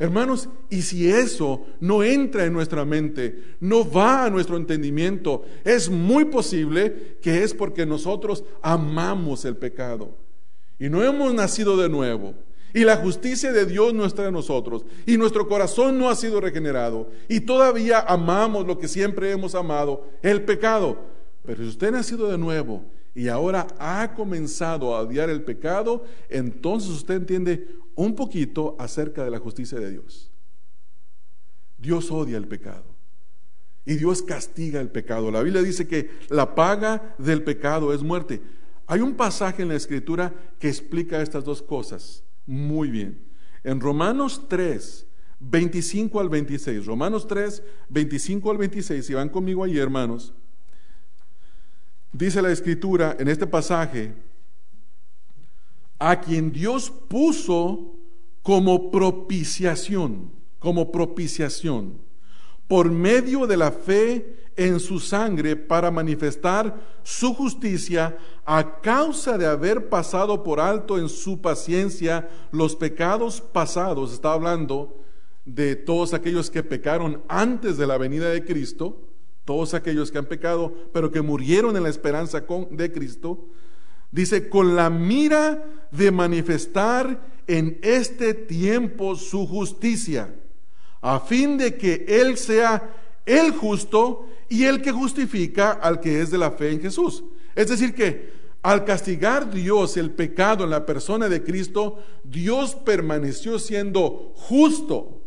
[0.00, 5.90] Hermanos, y si eso no entra en nuestra mente, no va a nuestro entendimiento, es
[5.90, 10.16] muy posible que es porque nosotros amamos el pecado
[10.78, 12.34] y no hemos nacido de nuevo
[12.72, 16.40] y la justicia de Dios no está en nosotros y nuestro corazón no ha sido
[16.40, 20.98] regenerado y todavía amamos lo que siempre hemos amado, el pecado.
[21.44, 22.84] Pero si usted ha nacido de nuevo
[23.16, 27.66] y ahora ha comenzado a odiar el pecado, entonces usted entiende
[27.98, 30.30] un poquito acerca de la justicia de Dios.
[31.78, 32.84] Dios odia el pecado
[33.84, 35.32] y Dios castiga el pecado.
[35.32, 38.40] La Biblia dice que la paga del pecado es muerte.
[38.86, 43.20] Hay un pasaje en la escritura que explica estas dos cosas muy bien.
[43.64, 45.04] En Romanos 3,
[45.40, 50.32] 25 al 26, Romanos 3, 25 al 26, si van conmigo allí, hermanos,
[52.12, 54.14] dice la escritura en este pasaje,
[55.98, 57.94] a quien Dios puso
[58.42, 61.98] como propiciación, como propiciación,
[62.66, 69.46] por medio de la fe en su sangre para manifestar su justicia a causa de
[69.46, 74.12] haber pasado por alto en su paciencia los pecados pasados.
[74.12, 74.96] Está hablando
[75.44, 79.00] de todos aquellos que pecaron antes de la venida de Cristo,
[79.44, 83.46] todos aquellos que han pecado, pero que murieron en la esperanza de Cristo.
[84.10, 90.34] Dice, con la mira de manifestar en este tiempo su justicia,
[91.00, 92.94] a fin de que Él sea
[93.26, 97.24] el justo y el que justifica al que es de la fe en Jesús.
[97.54, 103.58] Es decir, que al castigar Dios el pecado en la persona de Cristo, Dios permaneció
[103.58, 105.22] siendo justo.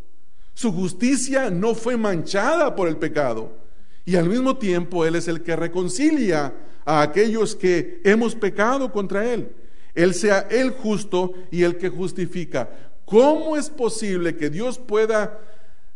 [0.54, 3.58] Su justicia no fue manchada por el pecado.
[4.06, 6.54] Y al mismo tiempo Él es el que reconcilia
[6.86, 9.52] a aquellos que hemos pecado contra Él.
[9.94, 12.70] Él sea el justo y el que justifica.
[13.06, 15.40] ¿Cómo es posible que Dios pueda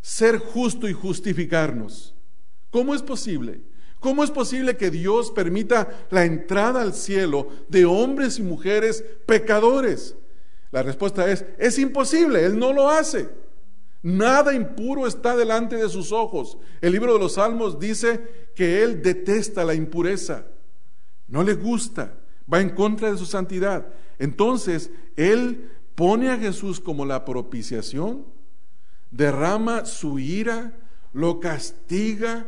[0.02, 2.13] ser justo y justificarnos?
[2.71, 3.62] ¿Cómo es posible?
[4.00, 10.15] ¿Cómo es posible que Dios permita la entrada al cielo de hombres y mujeres pecadores?
[10.71, 13.30] La respuesta es, es imposible, Él no lo hace.
[14.04, 16.60] Nada impuro está delante de sus ojos.
[16.82, 20.45] El libro de los Salmos dice que Él detesta la impureza,
[21.28, 22.14] no le gusta,
[22.52, 23.88] va en contra de su santidad.
[24.20, 28.26] Entonces, Él pone a Jesús como la propiciación,
[29.12, 30.78] derrama su ira,
[31.14, 32.48] lo castiga,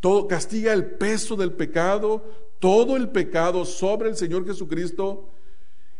[0.00, 2.24] todo, castiga el peso del pecado,
[2.58, 5.30] todo el pecado sobre el Señor Jesucristo.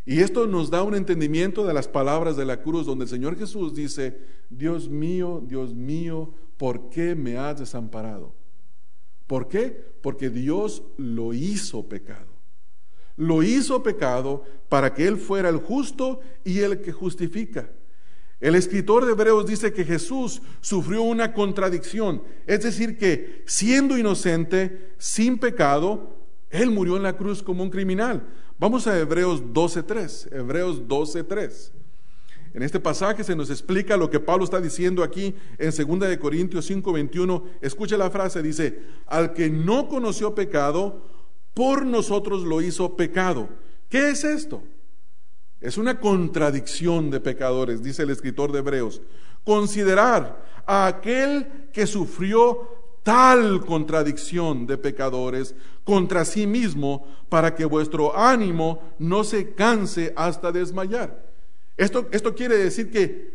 [0.07, 3.39] Y esto nos da un entendimiento de las palabras de la cruz, donde el Señor
[3.39, 4.19] Jesús dice,
[4.51, 8.35] Dios mío, Dios mío, ¿por qué me has desamparado?
[9.27, 9.95] ¿Por qué?
[10.03, 12.33] Porque Dios lo hizo pecado.
[13.17, 17.71] Lo hizo pecado para que Él fuera el justo y el que justifica.
[18.41, 24.95] El escritor de Hebreos dice que Jesús sufrió una contradicción, es decir, que siendo inocente,
[24.99, 26.19] sin pecado,
[26.51, 28.29] Él murió en la cruz como un criminal.
[28.59, 31.73] Vamos a Hebreos 12.3, Hebreos 12.3.
[32.55, 36.19] En este pasaje se nos explica lo que Pablo está diciendo aquí en 2 de
[36.21, 37.43] Corintios 5:21.
[37.61, 41.03] Escucha la frase, dice, al que no conoció pecado,
[41.53, 43.49] por nosotros lo hizo pecado.
[43.89, 44.63] ¿Qué es esto?
[45.61, 49.03] Es una contradicción de pecadores, dice el escritor de Hebreos.
[49.43, 52.69] Considerar a aquel que sufrió
[53.03, 60.53] tal contradicción de pecadores contra sí mismo para que vuestro ánimo no se canse hasta
[60.53, 61.34] desmayar.
[61.77, 63.35] Esto, esto quiere decir que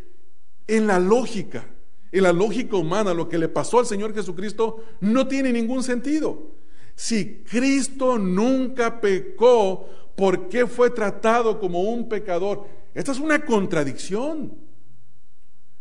[0.67, 1.67] en la lógica,
[2.12, 6.56] en la lógica humana, lo que le pasó al Señor Jesucristo no tiene ningún sentido.
[6.95, 9.88] Si Cristo nunca pecó,
[10.19, 12.67] ¿Por qué fue tratado como un pecador?
[12.93, 14.54] Esta es una contradicción.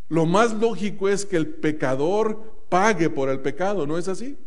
[0.09, 4.39] Lo más lógico es que el pecador pague por el pecado, ¿no es así?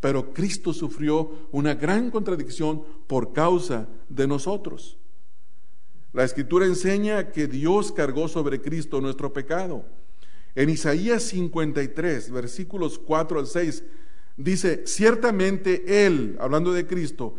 [0.00, 4.97] Pero Cristo sufrió una gran contradicción por causa de nosotros.
[6.12, 9.84] La escritura enseña que Dios cargó sobre Cristo nuestro pecado.
[10.54, 13.84] En Isaías 53, versículos 4 al 6,
[14.36, 17.34] dice, ciertamente Él, hablando de Cristo,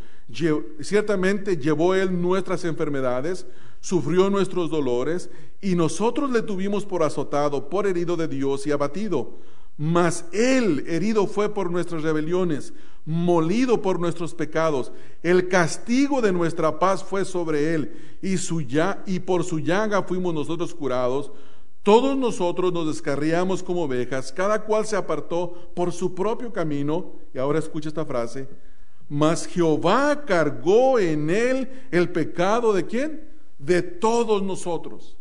[0.82, 3.47] Ciertamente llevó Él nuestras enfermedades,
[3.79, 5.29] sufrió nuestros dolores,
[5.62, 9.38] y nosotros le tuvimos por azotado, por herido de Dios y abatido.
[9.80, 12.74] Mas Él herido fue por nuestras rebeliones,
[13.06, 14.92] molido por nuestros pecados.
[15.24, 18.36] El castigo de nuestra paz fue sobre Él, y,
[19.08, 21.32] y por su llaga fuimos nosotros curados.
[21.82, 27.13] Todos nosotros nos descarriamos como ovejas, cada cual se apartó por su propio camino.
[27.34, 28.48] Y ahora escucha esta frase
[29.10, 33.28] mas Jehová cargó en él el pecado de quién?
[33.58, 35.18] De todos nosotros.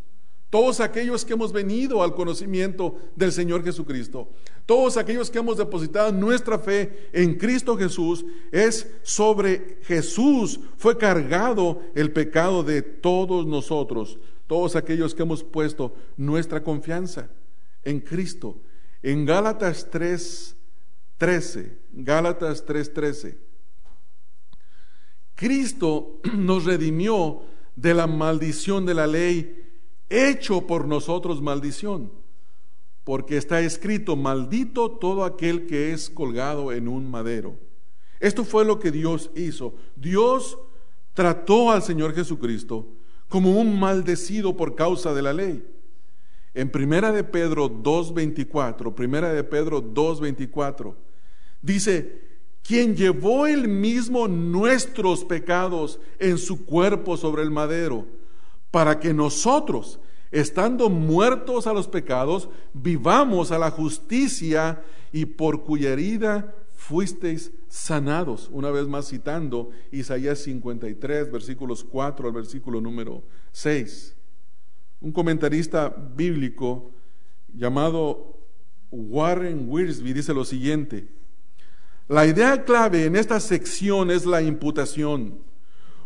[0.51, 4.31] Todos aquellos que hemos venido al conocimiento del Señor Jesucristo.
[4.65, 8.25] Todos aquellos que hemos depositado nuestra fe en Cristo Jesús.
[8.51, 14.19] Es sobre Jesús fue cargado el pecado de todos nosotros.
[14.47, 17.29] todos aquellos que hemos puesto nuestra confianza
[17.85, 18.57] en Cristo.
[19.03, 23.37] En Gálatas 3:13, Gálatas 3:13.
[25.35, 27.43] Cristo nos redimió
[27.77, 29.68] de la maldición de la ley,
[30.09, 32.11] hecho por nosotros maldición,
[33.05, 37.57] porque está escrito, maldito todo aquel que es colgado en un madero.
[38.21, 39.75] Esto fue lo que Dios hizo.
[39.97, 40.59] Dios
[41.15, 42.87] trató al Señor Jesucristo
[43.29, 45.65] como un maldecido por causa de la ley.
[46.55, 50.95] En Primera de Pedro 2.24, Primera de Pedro 2.24,
[51.63, 52.23] dice,
[52.63, 58.07] quien llevó él mismo nuestros pecados en su cuerpo sobre el madero,
[58.71, 60.01] para que nosotros,
[60.31, 68.49] estando muertos a los pecados, vivamos a la justicia y por cuya herida fuisteis sanados.
[68.53, 74.15] Una vez más citando Isaías 53, versículos 4 al versículo número 6.
[75.01, 76.93] Un comentarista bíblico
[77.55, 78.39] llamado
[78.91, 81.09] Warren Wiersbe dice lo siguiente.
[82.09, 85.41] La idea clave en esta sección es la imputación.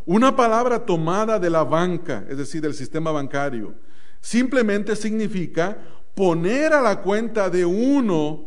[0.04, 3.74] Una palabra tomada de la banca, es decir, del sistema bancario,
[4.20, 5.78] simplemente significa
[6.14, 8.46] poner a la cuenta de uno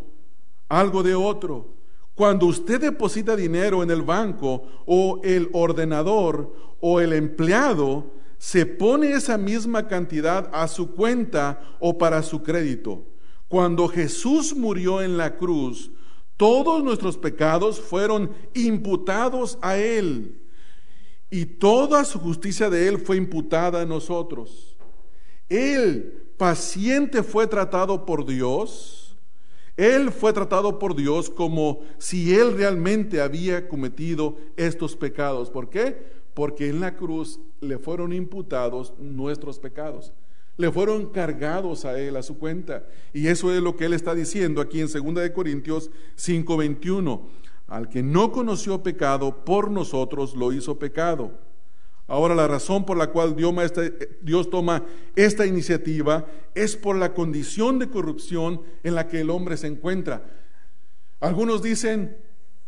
[0.67, 1.75] algo de otro.
[2.13, 9.13] Cuando usted deposita dinero en el banco o el ordenador o el empleado, se pone
[9.13, 13.05] esa misma cantidad a su cuenta o para su crédito.
[13.47, 15.91] Cuando Jesús murió en la cruz,
[16.35, 20.41] todos nuestros pecados fueron imputados a Él
[21.41, 24.75] y toda su justicia de Él fue imputada a nosotros.
[25.49, 29.05] Él paciente fue tratado por Dios
[29.77, 35.49] él fue tratado por Dios como si él realmente había cometido estos pecados.
[35.49, 35.97] ¿Por qué?
[36.33, 40.13] Porque en la cruz le fueron imputados nuestros pecados.
[40.57, 42.87] Le fueron cargados a él a su cuenta.
[43.13, 47.27] Y eso es lo que él está diciendo aquí en 2 de Corintios 5:21.
[47.67, 51.45] Al que no conoció pecado, por nosotros lo hizo pecado
[52.07, 53.35] Ahora la razón por la cual
[54.21, 54.83] Dios toma
[55.15, 60.23] esta iniciativa es por la condición de corrupción en la que el hombre se encuentra.
[61.19, 62.15] Algunos dicen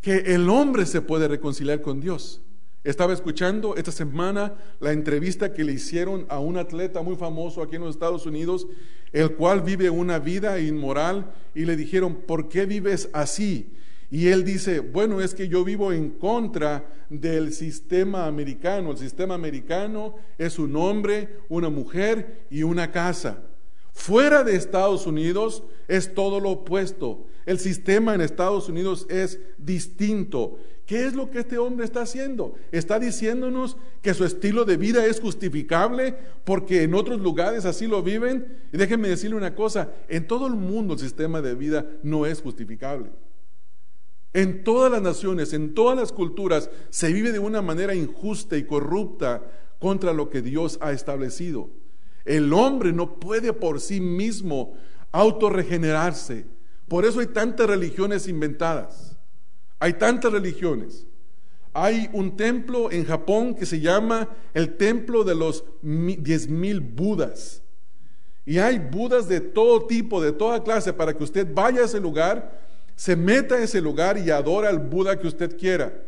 [0.00, 2.40] que el hombre se puede reconciliar con Dios.
[2.82, 7.76] Estaba escuchando esta semana la entrevista que le hicieron a un atleta muy famoso aquí
[7.76, 8.66] en los Estados Unidos,
[9.12, 13.72] el cual vive una vida inmoral y le dijeron, ¿por qué vives así?
[14.10, 18.92] Y él dice, bueno, es que yo vivo en contra del sistema americano.
[18.92, 23.42] El sistema americano es un hombre, una mujer y una casa.
[23.92, 27.26] Fuera de Estados Unidos es todo lo opuesto.
[27.44, 30.58] El sistema en Estados Unidos es distinto.
[30.86, 32.54] ¿Qué es lo que este hombre está haciendo?
[32.72, 38.02] Está diciéndonos que su estilo de vida es justificable porque en otros lugares así lo
[38.02, 38.56] viven.
[38.72, 42.40] Y déjenme decirle una cosa, en todo el mundo el sistema de vida no es
[42.40, 43.10] justificable.
[44.32, 48.64] En todas las naciones, en todas las culturas, se vive de una manera injusta y
[48.64, 49.42] corrupta
[49.78, 51.70] contra lo que Dios ha establecido.
[52.24, 54.74] El hombre no puede por sí mismo
[55.12, 56.44] autorregenerarse.
[56.88, 59.16] Por eso hay tantas religiones inventadas.
[59.78, 61.06] Hay tantas religiones.
[61.72, 67.62] Hay un templo en Japón que se llama el templo de los diez mil Budas.
[68.44, 72.00] Y hay Budas de todo tipo, de toda clase, para que usted vaya a ese
[72.00, 72.67] lugar
[72.98, 76.04] se meta a ese lugar y adora al Buda que usted quiera.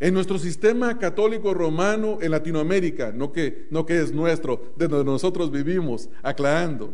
[0.00, 5.04] En nuestro sistema católico romano en Latinoamérica, no que, no que es nuestro, de donde
[5.04, 6.92] nosotros vivimos, aclarando.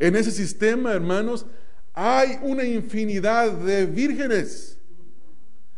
[0.00, 1.46] En ese sistema, hermanos,
[1.94, 4.76] hay una infinidad de vírgenes.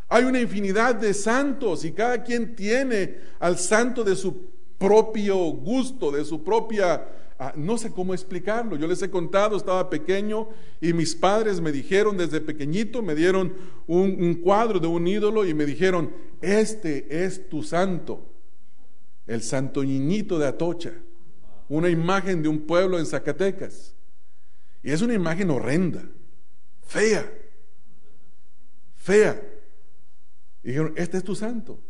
[0.08, 4.50] Hay una infinidad de santos y cada quien tiene al santo de su
[4.80, 7.06] propio gusto, de su propia
[7.42, 8.76] Ah, no sé cómo explicarlo.
[8.76, 13.54] Yo les he contado, estaba pequeño y mis padres me dijeron desde pequeñito, me dieron
[13.86, 16.12] un, cuadro de un ídolo y me dijeron,
[16.42, 18.26] este es tu santo,
[19.26, 20.92] el santo niñito de Atocha,
[21.70, 23.94] una imagen de un pueblo en Zacatecas.
[24.82, 26.02] Y es una imagen horrenda,
[26.82, 27.26] fea,
[28.96, 29.42] fea.
[30.62, 31.80] Y dijeron, este es tu santo.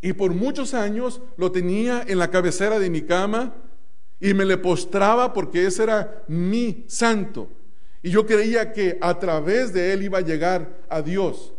[0.00, 3.54] Y por muchos años lo tenía en la cabecera de mi cama
[4.20, 7.48] y me le postraba porque ese era mi santo.
[8.02, 11.52] Y yo creía que a través de él iba a llegar a Dios.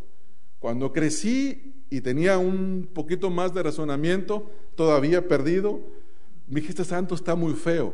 [0.60, 5.82] Cuando crecí y tenía un poquito más de razonamiento, todavía perdido,
[6.48, 7.94] me dije, este santo está muy feo.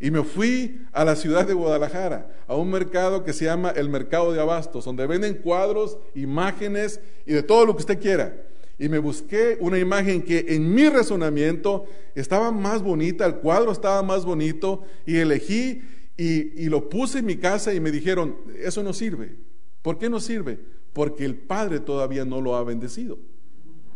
[0.00, 3.88] Y me fui a la ciudad de Guadalajara, a un mercado que se llama el
[3.88, 8.34] Mercado de Abastos, donde venden cuadros, imágenes y de todo lo que usted quiera.
[8.78, 14.02] Y me busqué una imagen que en mi razonamiento estaba más bonita, el cuadro estaba
[14.02, 15.82] más bonito y elegí
[16.16, 19.36] y, y, lo puse en mi casa y me dijeron, eso no sirve.
[19.82, 20.58] ¿Por qué no sirve?
[20.92, 23.18] Porque el Padre todavía no lo ha bendecido.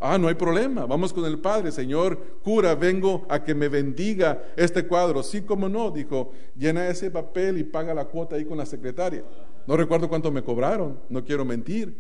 [0.05, 4.43] Ah, no hay problema, vamos con el Padre, Señor cura, vengo a que me bendiga
[4.57, 5.22] este cuadro.
[5.22, 9.24] Sí, como no, dijo, llena ese papel y paga la cuota ahí con la secretaria.
[9.64, 11.97] No recuerdo cuánto me cobraron, no quiero mentir,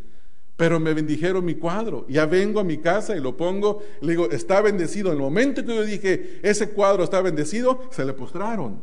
[0.56, 2.06] pero me bendijeron mi cuadro.
[2.08, 5.08] Ya vengo a mi casa y lo pongo, le digo, está bendecido.
[5.08, 8.82] En el momento que yo dije, ese cuadro está bendecido, se le postraron.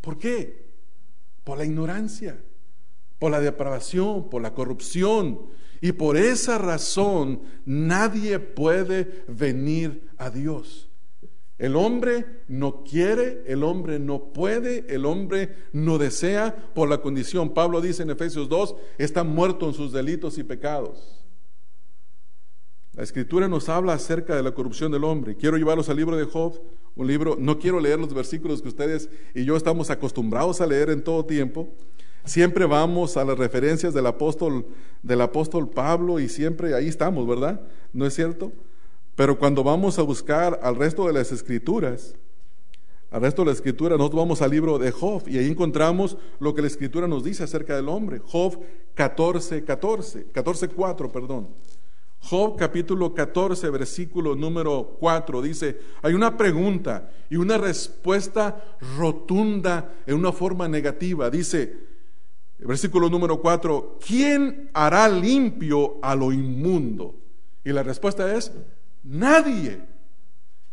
[0.00, 0.68] ¿Por qué?
[1.44, 2.38] Por la ignorancia,
[3.18, 5.40] por la depravación, por la corrupción.
[5.80, 10.87] Y por esa razón nadie puede venir a Dios.
[11.58, 17.52] El hombre no quiere, el hombre no puede, el hombre no desea por la condición.
[17.52, 21.24] Pablo dice en Efesios 2, está muerto en sus delitos y pecados.
[22.92, 25.36] La escritura nos habla acerca de la corrupción del hombre.
[25.36, 26.60] Quiero llevarlos al libro de Job,
[26.94, 30.90] un libro, no quiero leer los versículos que ustedes y yo estamos acostumbrados a leer
[30.90, 31.72] en todo tiempo,
[32.28, 34.66] Siempre vamos a las referencias del apóstol,
[35.02, 37.62] del apóstol Pablo y siempre ahí estamos, ¿verdad?
[37.94, 38.52] ¿No es cierto?
[39.18, 42.14] Pero cuando vamos a buscar al resto de las escrituras,
[43.10, 46.54] al resto de la escritura, nosotros vamos al libro de Job y ahí encontramos lo
[46.54, 48.20] que la escritura nos dice acerca del hombre.
[48.24, 48.60] Job
[48.94, 51.48] 14, 14, 14, 4, perdón.
[52.20, 60.14] Job capítulo 14, versículo número 4 dice, hay una pregunta y una respuesta rotunda en
[60.14, 61.28] una forma negativa.
[61.28, 61.88] Dice,
[62.60, 67.16] Versículo número 4, ¿quién hará limpio a lo inmundo?
[67.64, 68.52] Y la respuesta es,
[69.08, 69.80] nadie.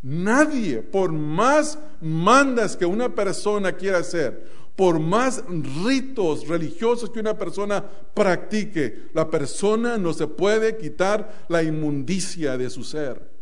[0.01, 5.43] Nadie, por más mandas que una persona quiera hacer, por más
[5.83, 7.83] ritos religiosos que una persona
[8.13, 13.35] practique, la persona no se puede quitar la inmundicia de su ser.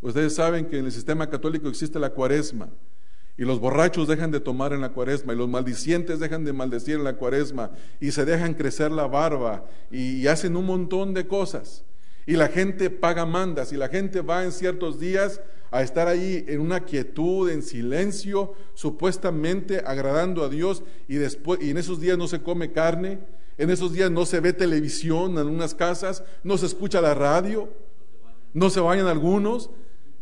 [0.00, 2.68] Ustedes saben que en el sistema católico existe la cuaresma.
[3.38, 6.96] Y los borrachos dejan de tomar en la cuaresma, y los maldicientes dejan de maldecir
[6.96, 7.70] en la cuaresma,
[8.00, 11.84] y se dejan crecer la barba, y, hacen un montón de cosas.
[12.26, 16.44] Y la gente paga mandas, y la gente va en ciertos días a estar ahí
[16.48, 22.18] en una quietud, en silencio, supuestamente agradando a Dios, y, después, y en esos días
[22.18, 23.20] no se come carne,
[23.58, 27.68] en esos días no se ve televisión en unas casas, no se escucha la radio,
[28.52, 29.70] no se vayan algunos.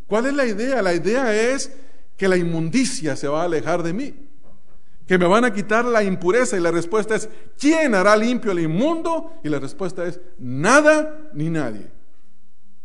[0.07, 0.82] ¿Cuál es la idea?
[0.82, 1.72] La idea es
[2.16, 4.29] que la inmundicia se va a alejar de mí,
[5.11, 8.61] que me van a quitar la impureza y la respuesta es, ¿quién hará limpio el
[8.61, 9.32] inmundo?
[9.42, 11.90] Y la respuesta es, nada ni nadie.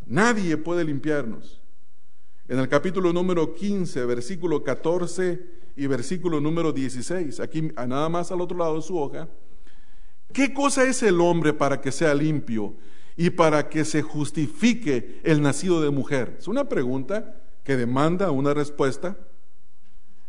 [0.08, 1.62] Nadie puede limpiarnos.
[2.48, 5.40] En el capítulo número 15, versículo 14
[5.76, 9.30] y versículo número 16, aquí nada más al otro lado de su hoja,
[10.34, 12.74] ¿qué cosa es el hombre para que sea limpio
[13.16, 16.38] y para que se justifique el nacido de mujer?
[16.40, 19.16] Es una pregunta que demanda una respuesta.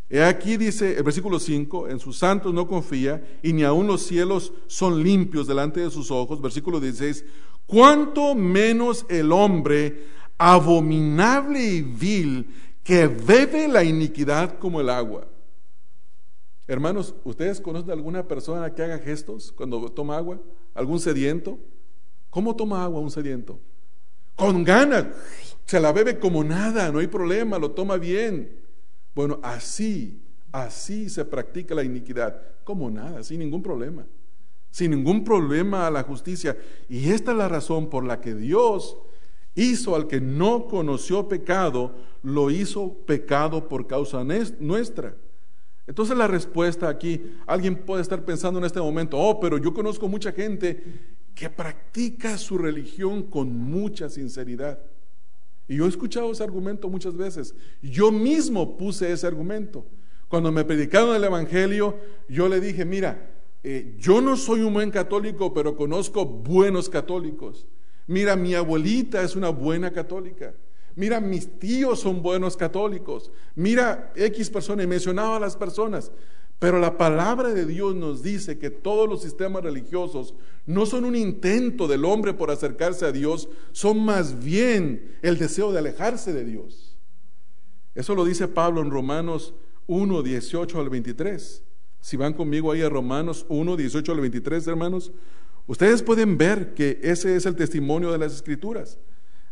[0.08, 4.02] He aquí dice el versículo 5, en sus santos no confía y ni aun los
[4.02, 6.40] cielos son limpios delante de sus ojos.
[6.40, 7.24] Versículo 16,
[7.66, 10.04] cuánto menos el hombre
[10.38, 12.48] abominable y vil
[12.84, 15.26] que bebe la iniquidad como el agua.
[16.68, 20.40] Hermanos, ¿ustedes conocen alguna persona que haga gestos cuando toma agua?
[20.74, 21.58] ¿Algún sediento?
[22.30, 23.58] ¿Cómo toma agua un sediento?
[24.36, 25.06] Con ganas
[25.64, 28.65] se la bebe como nada, no hay problema, lo toma bien.
[29.16, 30.20] Bueno, así,
[30.52, 34.06] así se practica la iniquidad, como nada, sin ningún problema,
[34.70, 36.54] sin ningún problema a la justicia.
[36.86, 38.98] Y esta es la razón por la que Dios
[39.54, 44.22] hizo al que no conoció pecado, lo hizo pecado por causa
[44.60, 45.16] nuestra.
[45.86, 50.08] Entonces la respuesta aquí, alguien puede estar pensando en este momento, oh, pero yo conozco
[50.08, 50.84] mucha gente
[51.34, 54.78] que practica su religión con mucha sinceridad.
[55.68, 57.54] Y yo he escuchado ese argumento muchas veces.
[57.82, 59.84] Yo mismo puse ese argumento.
[60.28, 61.96] Cuando me predicaron el Evangelio,
[62.28, 63.30] yo le dije, mira,
[63.62, 67.66] eh, yo no soy un buen católico, pero conozco buenos católicos.
[68.06, 70.54] Mira, mi abuelita es una buena católica.
[70.94, 73.30] Mira, mis tíos son buenos católicos.
[73.54, 76.10] Mira, X persona, y mencionaba a las personas.
[76.58, 80.34] Pero la palabra de Dios nos dice que todos los sistemas religiosos
[80.64, 85.70] no son un intento del hombre por acercarse a Dios, son más bien el deseo
[85.70, 86.96] de alejarse de Dios.
[87.94, 89.54] Eso lo dice Pablo en Romanos
[89.86, 91.62] 1, 18 al 23.
[92.00, 95.12] Si van conmigo ahí a Romanos 1, 18 al 23, hermanos,
[95.66, 98.98] ustedes pueden ver que ese es el testimonio de las Escrituras.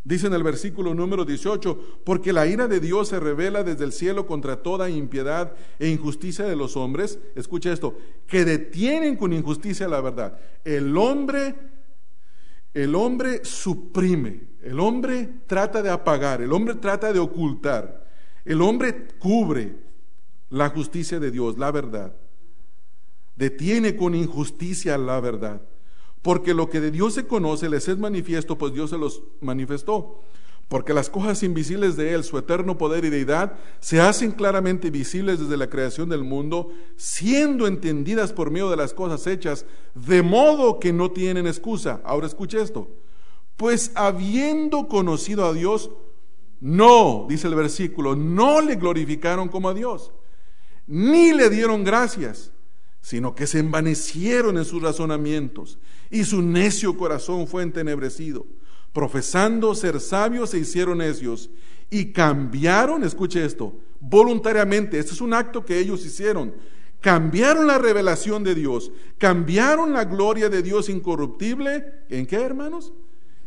[0.05, 3.91] Dice en el versículo número 18, porque la ira de Dios se revela desde el
[3.91, 7.97] cielo contra toda impiedad e injusticia de los hombres, escucha esto,
[8.27, 10.39] que detienen con injusticia la verdad.
[10.63, 11.55] El hombre
[12.75, 18.05] el hombre suprime, el hombre trata de apagar, el hombre trata de ocultar,
[18.43, 19.77] el hombre cubre
[20.49, 22.13] la justicia de Dios, la verdad.
[23.37, 25.61] Detiene con injusticia la verdad.
[26.25, 30.23] Porque lo que de Dios se conoce les es manifiesto, pues Dios se los manifestó.
[30.67, 35.39] Porque las cosas invisibles de Él, su eterno poder y deidad, se hacen claramente visibles
[35.39, 40.79] desde la creación del mundo, siendo entendidas por medio de las cosas hechas, de modo
[40.79, 42.01] que no tienen excusa.
[42.03, 42.87] Ahora escuche esto.
[43.55, 45.91] Pues habiendo conocido a Dios,
[46.59, 50.11] no, dice el versículo, no le glorificaron como a Dios,
[50.87, 52.51] ni le dieron gracias,
[53.05, 55.77] sino que se envanecieron en sus razonamientos,
[56.09, 58.47] y su necio corazón fue entenebrecido.
[58.93, 61.51] Profesando ser sabios, se hicieron necios
[61.91, 66.55] y cambiaron, escuche esto, voluntariamente, este es un acto que ellos hicieron,
[66.99, 72.91] cambiaron la revelación de Dios, cambiaron la gloria de Dios incorruptible, ¿en qué hermanos?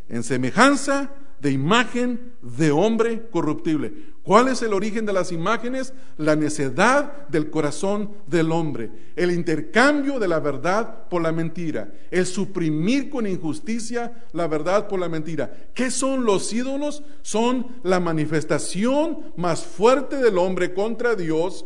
[0.08, 4.16] En semejanza de imagen de hombre corruptible.
[4.28, 5.94] ¿Cuál es el origen de las imágenes?
[6.18, 12.26] La necedad del corazón del hombre, el intercambio de la verdad por la mentira, el
[12.26, 15.70] suprimir con injusticia la verdad por la mentira.
[15.72, 17.02] ¿Qué son los ídolos?
[17.22, 21.64] Son la manifestación más fuerte del hombre contra Dios,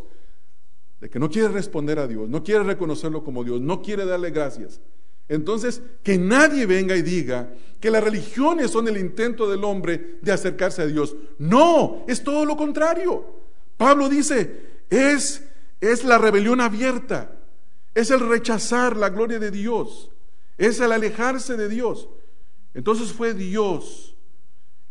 [1.00, 4.30] de que no quiere responder a Dios, no quiere reconocerlo como Dios, no quiere darle
[4.30, 4.80] gracias.
[5.28, 10.32] Entonces, que nadie venga y diga que las religiones son el intento del hombre de
[10.32, 11.16] acercarse a Dios.
[11.38, 13.24] No, es todo lo contrario.
[13.76, 15.42] Pablo dice, es,
[15.80, 17.32] es la rebelión abierta,
[17.94, 20.10] es el rechazar la gloria de Dios,
[20.58, 22.08] es el alejarse de Dios.
[22.74, 24.14] Entonces fue Dios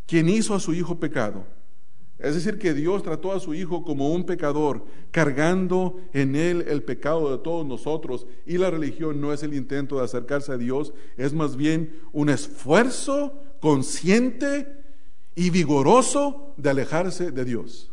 [0.06, 1.46] quien hizo a su hijo pecado
[2.22, 6.84] es decir, que Dios trató a su Hijo como un pecador, cargando en él el
[6.84, 8.28] pecado de todos nosotros.
[8.46, 12.30] Y la religión no es el intento de acercarse a Dios, es más bien un
[12.30, 14.68] esfuerzo consciente
[15.36, 17.92] y vigoroso de alejarse de Dios.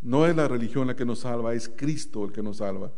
[0.00, 2.92] No es la religión la que nos salva, es Cristo el que nos salva.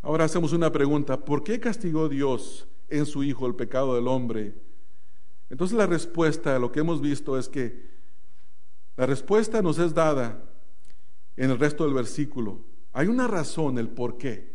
[0.00, 4.54] Ahora hacemos una pregunta, ¿por qué castigó Dios en su Hijo el pecado del hombre?
[5.50, 7.93] Entonces la respuesta a lo que hemos visto es que
[8.96, 10.42] la respuesta nos es dada
[11.36, 12.60] en el resto del versículo.
[12.92, 14.54] Hay una razón, el por qué.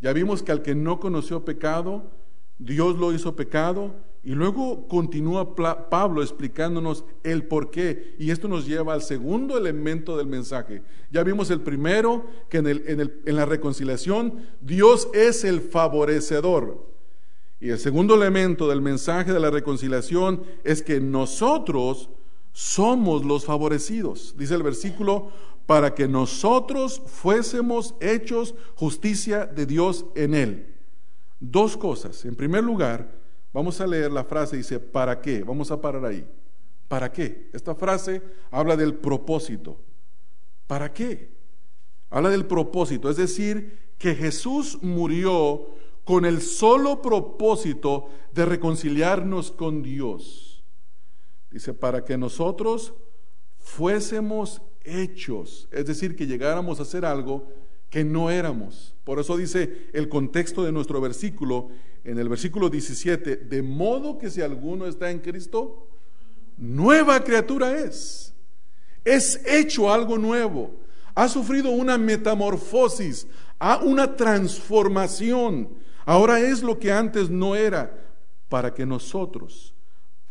[0.00, 2.10] Ya vimos que al que no conoció pecado,
[2.58, 8.16] Dios lo hizo pecado y luego continúa Pablo explicándonos el por qué.
[8.18, 10.82] Y esto nos lleva al segundo elemento del mensaje.
[11.10, 16.86] Ya vimos el primero, que en, en la reconciliación Dios es el favorecedor.
[17.60, 22.10] Y el segundo elemento del mensaje de la reconciliación es que nosotros
[22.56, 25.28] somos los favorecidos, dice el versículo,
[25.66, 30.74] para que nosotros fuésemos hechos justicia de Dios en él.
[31.38, 32.24] Dos cosas.
[32.24, 33.12] En primer lugar,
[33.52, 35.42] vamos a leer la frase, dice, ¿para qué?
[35.42, 36.26] Vamos a parar ahí.
[36.88, 37.50] ¿Para qué?
[37.52, 39.78] Esta frase habla del propósito.
[40.66, 41.28] ¿Para qué?
[42.08, 49.82] Habla del propósito, es decir, que Jesús murió con el solo propósito de reconciliarnos con
[49.82, 50.45] Dios.
[51.50, 52.94] Dice, para que nosotros
[53.58, 57.46] fuésemos hechos, es decir, que llegáramos a hacer algo
[57.90, 58.94] que no éramos.
[59.04, 61.68] Por eso dice el contexto de nuestro versículo,
[62.04, 65.88] en el versículo 17, de modo que si alguno está en Cristo,
[66.56, 68.34] nueva criatura es.
[69.04, 70.74] Es hecho algo nuevo.
[71.14, 73.26] Ha sufrido una metamorfosis,
[73.58, 75.70] ha una transformación.
[76.04, 78.04] Ahora es lo que antes no era,
[78.48, 79.75] para que nosotros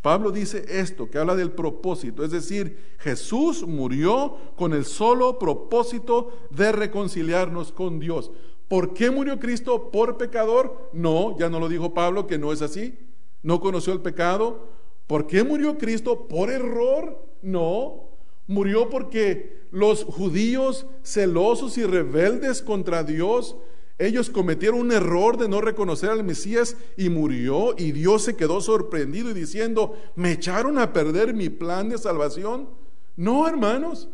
[0.05, 6.31] Pablo dice esto, que habla del propósito, es decir, Jesús murió con el solo propósito
[6.51, 8.29] de reconciliarnos con Dios.
[8.67, 9.89] ¿Por qué murió Cristo?
[9.89, 10.91] ¿Por pecador?
[10.93, 12.99] No, ya no lo dijo Pablo, que no es así.
[13.41, 14.67] No conoció el pecado.
[15.07, 16.27] ¿Por qué murió Cristo?
[16.27, 17.27] ¿Por error?
[17.41, 18.11] No.
[18.45, 23.55] Murió porque los judíos celosos y rebeldes contra Dios
[23.97, 28.59] ellos cometieron un error de no reconocer al Mesías y murió y Dios se quedó
[28.59, 32.69] sorprendido y diciendo, ¿me echaron a perder mi plan de salvación?
[33.15, 34.09] No, hermanos,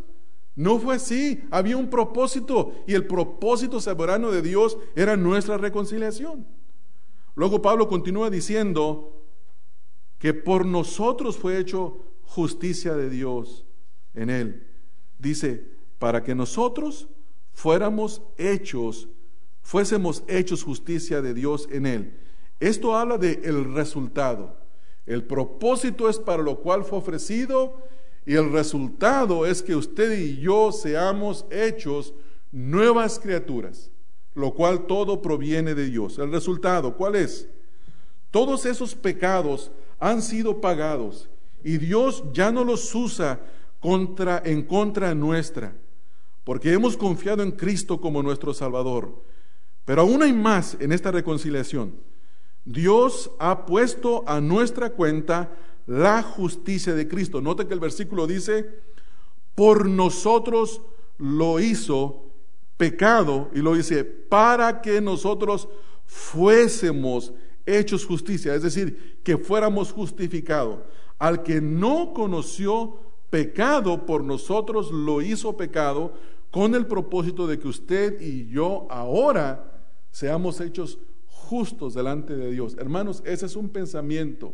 [0.55, 1.43] no fue así.
[1.49, 6.45] Había un propósito y el propósito soberano de Dios era nuestra reconciliación.
[7.33, 9.25] Luego Pablo continúa diciendo
[10.19, 13.65] que por nosotros fue hecho justicia de Dios
[14.13, 14.67] en él.
[15.17, 15.65] Dice,
[15.97, 17.07] para que nosotros
[17.53, 19.07] fuéramos hechos
[19.61, 22.13] fuésemos hechos justicia de Dios en él.
[22.59, 24.57] Esto habla de el resultado.
[25.05, 27.81] El propósito es para lo cual fue ofrecido
[28.25, 32.13] y el resultado es que usted y yo seamos hechos
[32.51, 33.89] nuevas criaturas,
[34.35, 36.19] lo cual todo proviene de Dios.
[36.19, 37.49] El resultado, ¿cuál es?
[38.29, 41.29] Todos esos pecados han sido pagados
[41.63, 43.39] y Dios ya no los usa
[43.79, 45.75] contra, en contra nuestra,
[46.43, 49.23] porque hemos confiado en Cristo como nuestro Salvador.
[49.85, 51.95] Pero aún hay más en esta reconciliación.
[52.65, 55.51] Dios ha puesto a nuestra cuenta
[55.87, 57.41] la justicia de Cristo.
[57.41, 58.69] Note que el versículo dice,
[59.55, 60.81] por nosotros
[61.17, 62.25] lo hizo
[62.77, 65.67] pecado, y lo dice, para que nosotros
[66.05, 67.33] fuésemos
[67.65, 70.79] hechos justicia, es decir, que fuéramos justificados.
[71.19, 76.13] Al que no conoció pecado por nosotros lo hizo pecado
[76.51, 79.70] con el propósito de que usted y yo ahora
[80.11, 82.75] seamos hechos justos delante de Dios.
[82.77, 84.53] Hermanos, ese es un pensamiento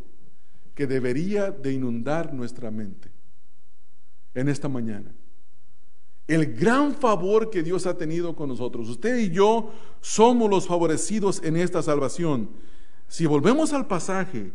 [0.73, 3.11] que debería de inundar nuestra mente
[4.33, 5.11] en esta mañana.
[6.27, 8.89] El gran favor que Dios ha tenido con nosotros.
[8.89, 12.49] Usted y yo somos los favorecidos en esta salvación.
[13.07, 14.51] Si volvemos al pasaje,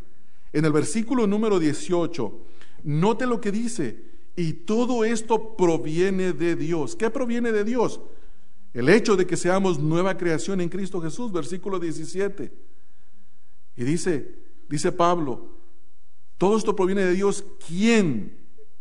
[0.52, 2.40] en el versículo número 18,
[2.84, 4.04] note lo que dice,
[4.36, 6.94] y todo esto proviene de Dios.
[6.94, 8.00] ¿Qué proviene de Dios?
[8.74, 12.52] El hecho de que seamos nueva creación en Cristo Jesús, versículo 17.
[13.76, 15.58] Y dice, dice Pablo,
[16.38, 18.38] todo esto proviene de Dios, quien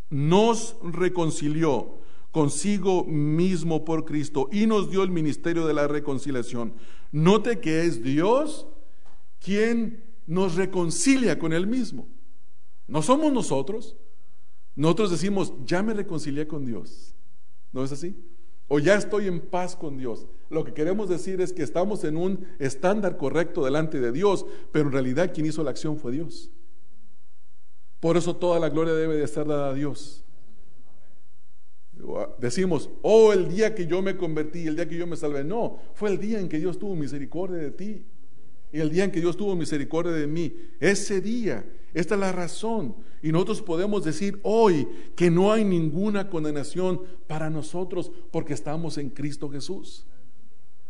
[0.10, 2.00] nos reconcilió
[2.32, 6.74] consigo mismo por Cristo y nos dio el ministerio de la reconciliación.
[7.12, 8.68] Note que es Dios
[9.40, 12.08] quien nos reconcilia con Él mismo.
[12.88, 13.98] No somos nosotros.
[14.76, 17.14] Nosotros decimos, ya me reconcilié con Dios.
[17.74, 18.16] ¿No es así?
[18.74, 20.28] O ya estoy en paz con Dios.
[20.50, 24.86] Lo que queremos decir es que estamos en un estándar correcto delante de Dios, pero
[24.86, 26.50] en realidad quien hizo la acción fue Dios.
[28.00, 30.24] Por eso toda la gloria debe de estar dada a Dios.
[32.40, 35.44] Decimos, oh, el día que yo me convertí, el día que yo me salvé.
[35.44, 38.06] No, fue el día en que Dios tuvo misericordia de ti.
[38.72, 40.56] Y el día en que Dios tuvo misericordia de mí.
[40.80, 42.96] Ese día, esta es la razón.
[43.22, 49.10] Y nosotros podemos decir hoy que no hay ninguna condenación para nosotros porque estamos en
[49.10, 50.06] Cristo Jesús.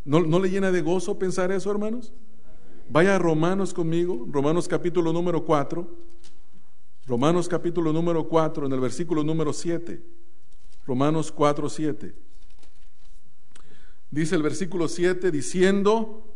[0.06, 2.14] ¿No, ¿No, le llena de gozo pensar eso, hermanos?
[2.90, 5.88] Vaya a Romanos conmigo, Romanos capítulo número 4.
[7.08, 10.02] Romanos capítulo número 4, en el versículo número 7.
[10.86, 12.14] Romanos 4, 7.
[14.12, 16.31] Dice el versículo 7 diciendo,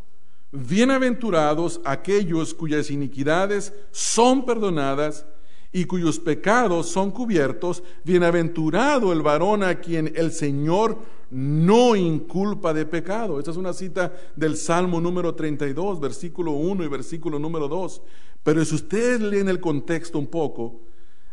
[0.51, 5.25] bienaventurados aquellos cuyas iniquidades son perdonadas
[5.71, 12.85] y cuyos pecados son cubiertos, bienaventurado el varón a quien el Señor no inculpa de
[12.85, 13.39] pecado.
[13.39, 18.01] Esta es una cita del Salmo número 32, versículo 1 y versículo número 2.
[18.43, 20.79] Pero si ustedes leen el contexto un poco,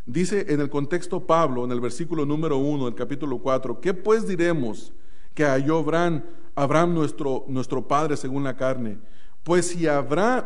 [0.07, 4.27] dice en el contexto Pablo, en el versículo número 1 del capítulo 4, ¿qué pues
[4.27, 4.93] diremos
[5.35, 6.25] que Abraham,
[6.55, 8.99] Abraham nuestro, nuestro padre según la carne?
[9.43, 10.45] Pues si Abraham,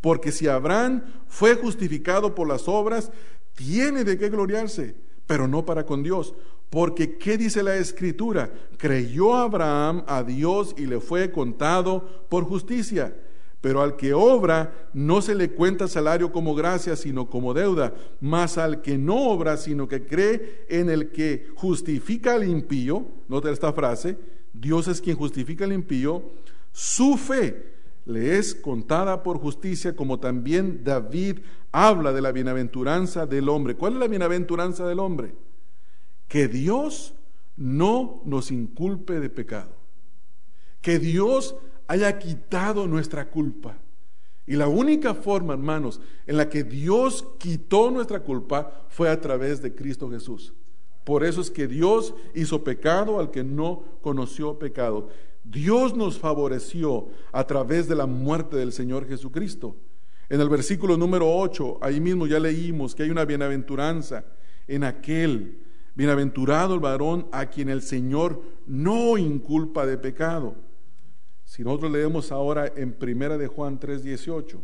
[0.00, 3.10] porque si Abraham fue justificado por las obras,
[3.54, 4.94] tiene de qué gloriarse,
[5.26, 6.34] pero no para con Dios.
[6.70, 8.52] Porque, ¿qué dice la escritura?
[8.78, 13.14] Creyó Abraham a Dios y le fue contado por justicia.
[13.60, 17.92] Pero al que obra no se le cuenta salario como gracia, sino como deuda.
[18.20, 23.50] Mas al que no obra, sino que cree en el que justifica al impío, nota
[23.50, 24.16] esta frase,
[24.60, 26.22] Dios es quien justifica al impío,
[26.72, 27.72] su fe
[28.04, 31.38] le es contada por justicia, como también David
[31.72, 33.76] habla de la bienaventuranza del hombre.
[33.76, 35.34] ¿Cuál es la bienaventuranza del hombre?
[36.28, 37.14] Que Dios
[37.56, 39.76] no nos inculpe de pecado.
[40.80, 41.56] Que Dios
[41.86, 43.78] haya quitado nuestra culpa.
[44.46, 49.62] Y la única forma, hermanos, en la que Dios quitó nuestra culpa fue a través
[49.62, 50.52] de Cristo Jesús.
[51.10, 55.08] Por eso es que Dios hizo pecado al que no conoció pecado.
[55.42, 59.74] Dios nos favoreció a través de la muerte del Señor Jesucristo.
[60.28, 64.24] En el versículo número 8, ahí mismo ya leímos que hay una bienaventuranza
[64.68, 65.58] en aquel.
[65.96, 70.54] Bienaventurado el varón a quien el Señor no inculpa de pecado.
[71.44, 74.60] Si nosotros leemos ahora en Primera de Juan 3:18,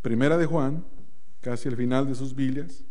[0.00, 0.84] Primera de Juan,
[1.40, 2.84] casi al final de sus Biblias,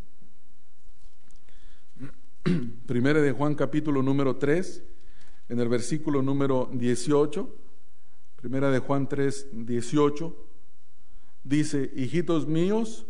[2.86, 4.84] Primera de Juan capítulo número 3,
[5.50, 7.56] en el versículo número 18,
[8.36, 10.46] Primera de Juan 3, 18,
[11.44, 13.06] dice, hijitos míos,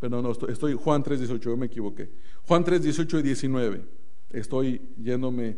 [0.00, 2.10] perdón, no, estoy, estoy Juan 3, 18, yo me equivoqué,
[2.46, 3.84] Juan 3, 18 y 19,
[4.30, 5.56] estoy yéndome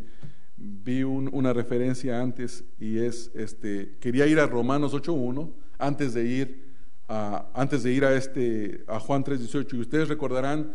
[0.56, 6.69] vi una referencia antes y es, este, quería ir a Romanos 8.1 antes de ir
[7.10, 10.72] antes de ir a, este, a Juan 3.18 y ustedes recordarán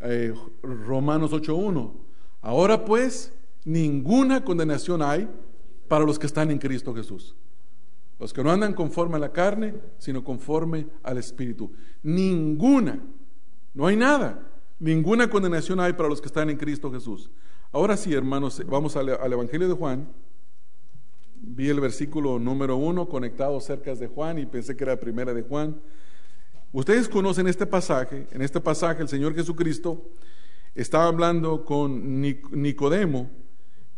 [0.00, 0.32] eh,
[0.62, 1.92] Romanos 8.1.
[2.40, 5.28] Ahora pues, ninguna condenación hay
[5.86, 7.36] para los que están en Cristo Jesús.
[8.18, 11.70] Los que no andan conforme a la carne, sino conforme al Espíritu.
[12.02, 13.00] Ninguna,
[13.74, 14.40] no hay nada,
[14.78, 17.30] ninguna condenación hay para los que están en Cristo Jesús.
[17.72, 20.08] Ahora sí, hermanos, vamos al, al Evangelio de Juan.
[21.46, 25.42] Vi el versículo número uno conectado cerca de Juan y pensé que era primera de
[25.42, 25.80] Juan.
[26.72, 28.26] Ustedes conocen este pasaje.
[28.32, 30.10] En este pasaje el Señor Jesucristo
[30.74, 33.30] estaba hablando con Nicodemo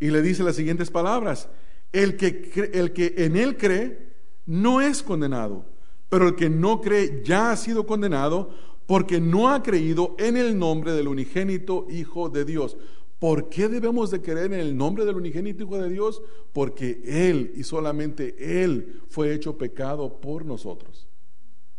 [0.01, 1.49] y le dice las siguientes palabras.
[1.92, 4.12] El que, el que en él cree
[4.44, 5.64] no es condenado,
[6.09, 8.51] pero el que no cree ya ha sido condenado
[8.86, 12.76] porque no ha creído en el nombre del unigénito Hijo de Dios.
[13.19, 16.23] ¿Por qué debemos de creer en el nombre del unigénito Hijo de Dios?
[16.53, 21.09] Porque Él y solamente Él fue hecho pecado por nosotros.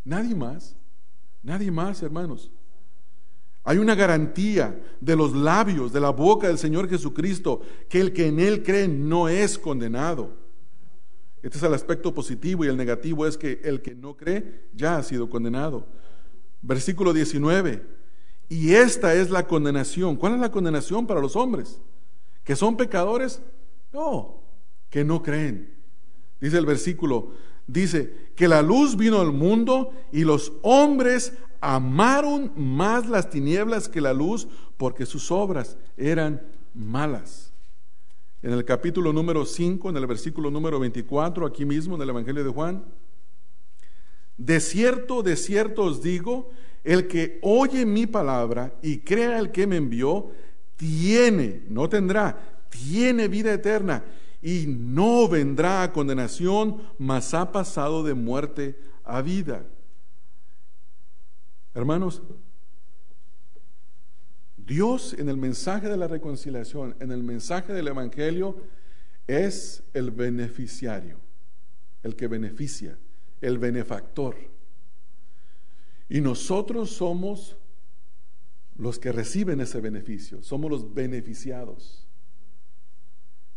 [0.04, 0.76] Nadie más,
[1.44, 2.52] nadie más, hermanos.
[3.64, 8.28] Hay una garantía de los labios, de la boca del Señor Jesucristo, que el que
[8.28, 10.32] en Él cree no es condenado.
[11.44, 14.98] Este es el aspecto positivo y el negativo es que el que no cree ya
[14.98, 15.86] ha sido condenado.
[16.62, 17.97] Versículo 19.
[18.50, 20.16] Y esta es la condenación.
[20.16, 21.80] ¿Cuál es la condenación para los hombres?
[22.44, 23.42] ¿Que son pecadores?
[23.92, 24.42] No,
[24.90, 25.76] que no creen.
[26.40, 27.32] Dice el versículo,
[27.66, 34.02] dice que la luz vino al mundo y los hombres amaron más las tinieblas que
[34.02, 36.42] la luz porque sus obras eran
[36.74, 37.52] malas.
[38.44, 42.44] En el capítulo número 5, en el versículo número 24, aquí mismo en el Evangelio
[42.44, 42.86] de Juan,
[44.38, 46.52] de cierto, de cierto os digo,
[46.84, 50.32] el que oye mi palabra y crea el que me envió,
[50.76, 54.04] tiene, no tendrá, tiene vida eterna
[54.42, 59.66] y no vendrá a condenación, mas ha pasado de muerte a vida.
[61.74, 62.22] Hermanos,
[64.58, 68.58] Dios en el mensaje de la reconciliación, en el mensaje del Evangelio,
[69.28, 71.20] es el beneficiario,
[72.04, 72.98] el que beneficia,
[73.42, 74.36] el benefactor.
[76.10, 77.58] Y nosotros somos
[78.78, 82.08] los que reciben ese beneficio, somos los beneficiados.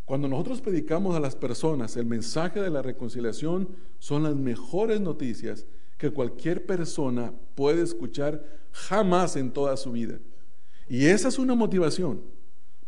[0.04, 5.66] Cuando nosotros predicamos a las personas el mensaje de la reconciliación, son las mejores noticias
[5.98, 10.18] que cualquier persona puede escuchar jamás en toda su vida.
[10.88, 12.22] Y esa es una motivación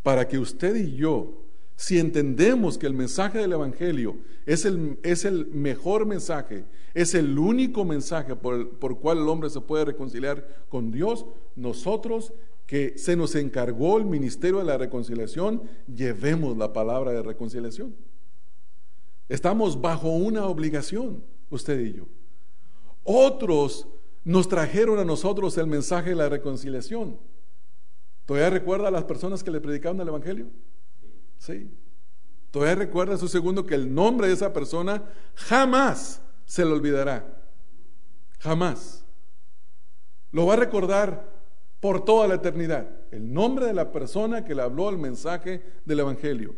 [0.03, 1.42] para que usted y yo,
[1.77, 4.17] si entendemos que el mensaje del Evangelio
[4.47, 6.65] es el, es el mejor mensaje,
[6.95, 11.27] es el único mensaje por el por cual el hombre se puede reconciliar con Dios,
[11.57, 12.33] nosotros
[12.67, 15.63] que se nos encargó el ministerio de la reconciliación,
[15.95, 17.95] llevemos la palabra de reconciliación.
[19.29, 22.07] Estamos bajo una obligación, usted y yo.
[23.05, 23.89] Otros
[24.25, 27.19] nos trajeron a nosotros el mensaje de la reconciliación.
[28.25, 30.47] ¿Todavía recuerda a las personas que le predicaron el Evangelio?
[31.43, 31.69] Sí.
[32.53, 35.03] ¿Todavía recuerda su segundo que el nombre de esa persona
[35.35, 37.43] jamás se le olvidará?
[38.39, 39.05] Jamás.
[40.31, 41.33] Lo va a recordar
[41.81, 42.89] por toda la eternidad.
[43.11, 46.55] El nombre de la persona que le habló el mensaje del Evangelio.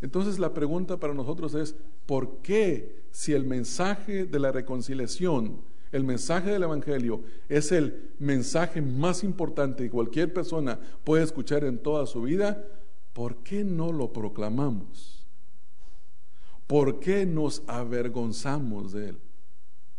[0.00, 1.74] Entonces la pregunta para nosotros es,
[2.06, 8.80] ¿por qué si el mensaje de la reconciliación el mensaje del Evangelio es el mensaje
[8.80, 12.64] más importante que cualquier persona puede escuchar en toda su vida,
[13.12, 15.26] ¿por qué no lo proclamamos?
[16.66, 19.18] ¿Por qué nos avergonzamos de él?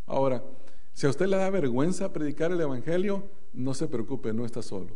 [0.06, 0.44] Ahora,
[0.94, 4.96] si a usted le da vergüenza predicar el Evangelio, no se preocupe, no está solo.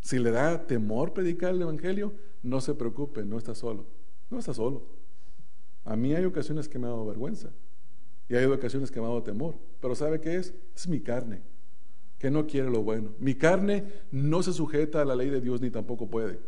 [0.00, 3.86] Si le da temor predicar el Evangelio, no se preocupe, no está solo.
[4.30, 4.82] No está solo.
[5.84, 7.50] A mí hay ocasiones que me ha dado vergüenza.
[8.28, 9.54] Y hay ocasiones que me ha dado temor.
[9.80, 10.54] Pero ¿sabe qué es?
[10.74, 11.42] Es mi carne,
[12.18, 13.12] que no quiere lo bueno.
[13.18, 16.38] Mi carne no se sujeta a la ley de Dios ni tampoco puede.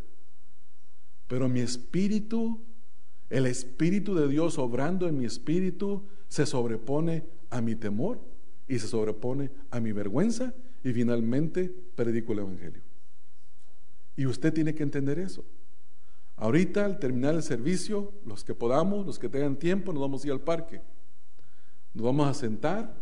[1.29, 2.61] Pero mi espíritu,
[3.31, 8.20] el espíritu de Dios obrando en mi espíritu, se sobrepone a mi temor
[8.68, 10.55] y se sobrepone a mi vergüenza
[10.85, 12.83] y finalmente predico el Evangelio.
[14.16, 15.45] Y usted tiene que entender eso.
[16.37, 20.27] Ahorita, al terminar el servicio, los que podamos, los que tengan tiempo, nos vamos a
[20.27, 20.81] ir al parque.
[21.95, 22.95] Nos vamos a sentar,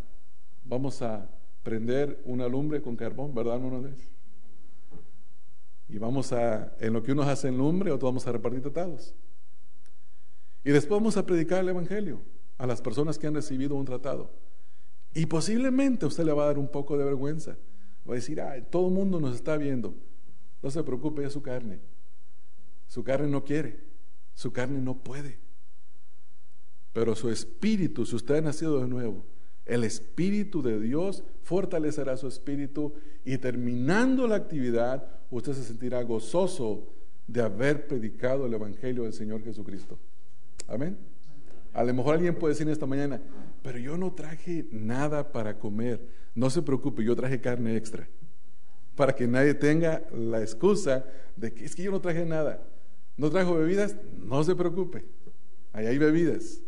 [0.65, 1.29] vamos a
[1.63, 3.89] prender una lumbre con carbón, ¿verdad, hermano?
[5.89, 9.15] Y vamos a, en lo que unos hacen lumbre, otros vamos a repartir tratados.
[10.65, 12.23] Y después vamos a predicar el Evangelio
[12.57, 14.31] a las personas que han recibido un tratado.
[15.15, 17.57] Y posiblemente usted le va a dar un poco de vergüenza.
[18.09, 19.95] Va a decir, ay, todo el mundo nos está viendo.
[20.63, 21.81] No se preocupe, es su carne.
[22.89, 23.81] Su carne no quiere,
[24.35, 25.39] su carne no puede.
[26.93, 29.25] Pero su espíritu, si usted ha nacido de nuevo,
[29.67, 32.95] el espíritu de Dios fortalecerá su espíritu
[33.25, 36.93] y terminando la actividad, usted se sentirá gozoso
[37.27, 39.99] de haber predicado el Evangelio del Señor Jesucristo.
[40.69, 40.99] Amén.
[41.73, 43.21] A lo mejor alguien puede decir esta mañana,
[43.63, 46.07] pero yo no traje nada para comer.
[46.35, 48.09] No se preocupe, yo traje carne extra.
[48.95, 51.05] Para que nadie tenga la excusa
[51.37, 52.63] de que es que yo no traje nada.
[53.17, 53.97] ¿No trajo bebidas?
[54.19, 55.05] No se preocupe.
[55.73, 56.61] Ahí hay bebidas.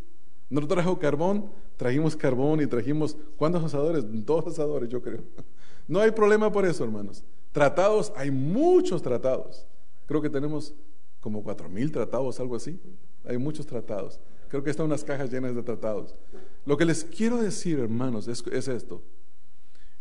[0.49, 1.51] ¿No trajo carbón?
[1.77, 4.05] Trajimos carbón y trajimos, ¿cuántos asadores?
[4.25, 5.23] Dos asadores, yo creo.
[5.89, 7.23] No hay problema por eso, hermanos.
[7.53, 9.65] Tratados, hay muchos tratados.
[10.07, 10.75] Creo que tenemos
[11.21, 12.81] como cuatro mil tratados, algo así.
[13.25, 14.19] Hay muchos tratados.
[14.49, 16.17] Creo que están unas cajas llenas de tratados.
[16.65, 19.01] Lo que les quiero decir, hermanos, es, es esto.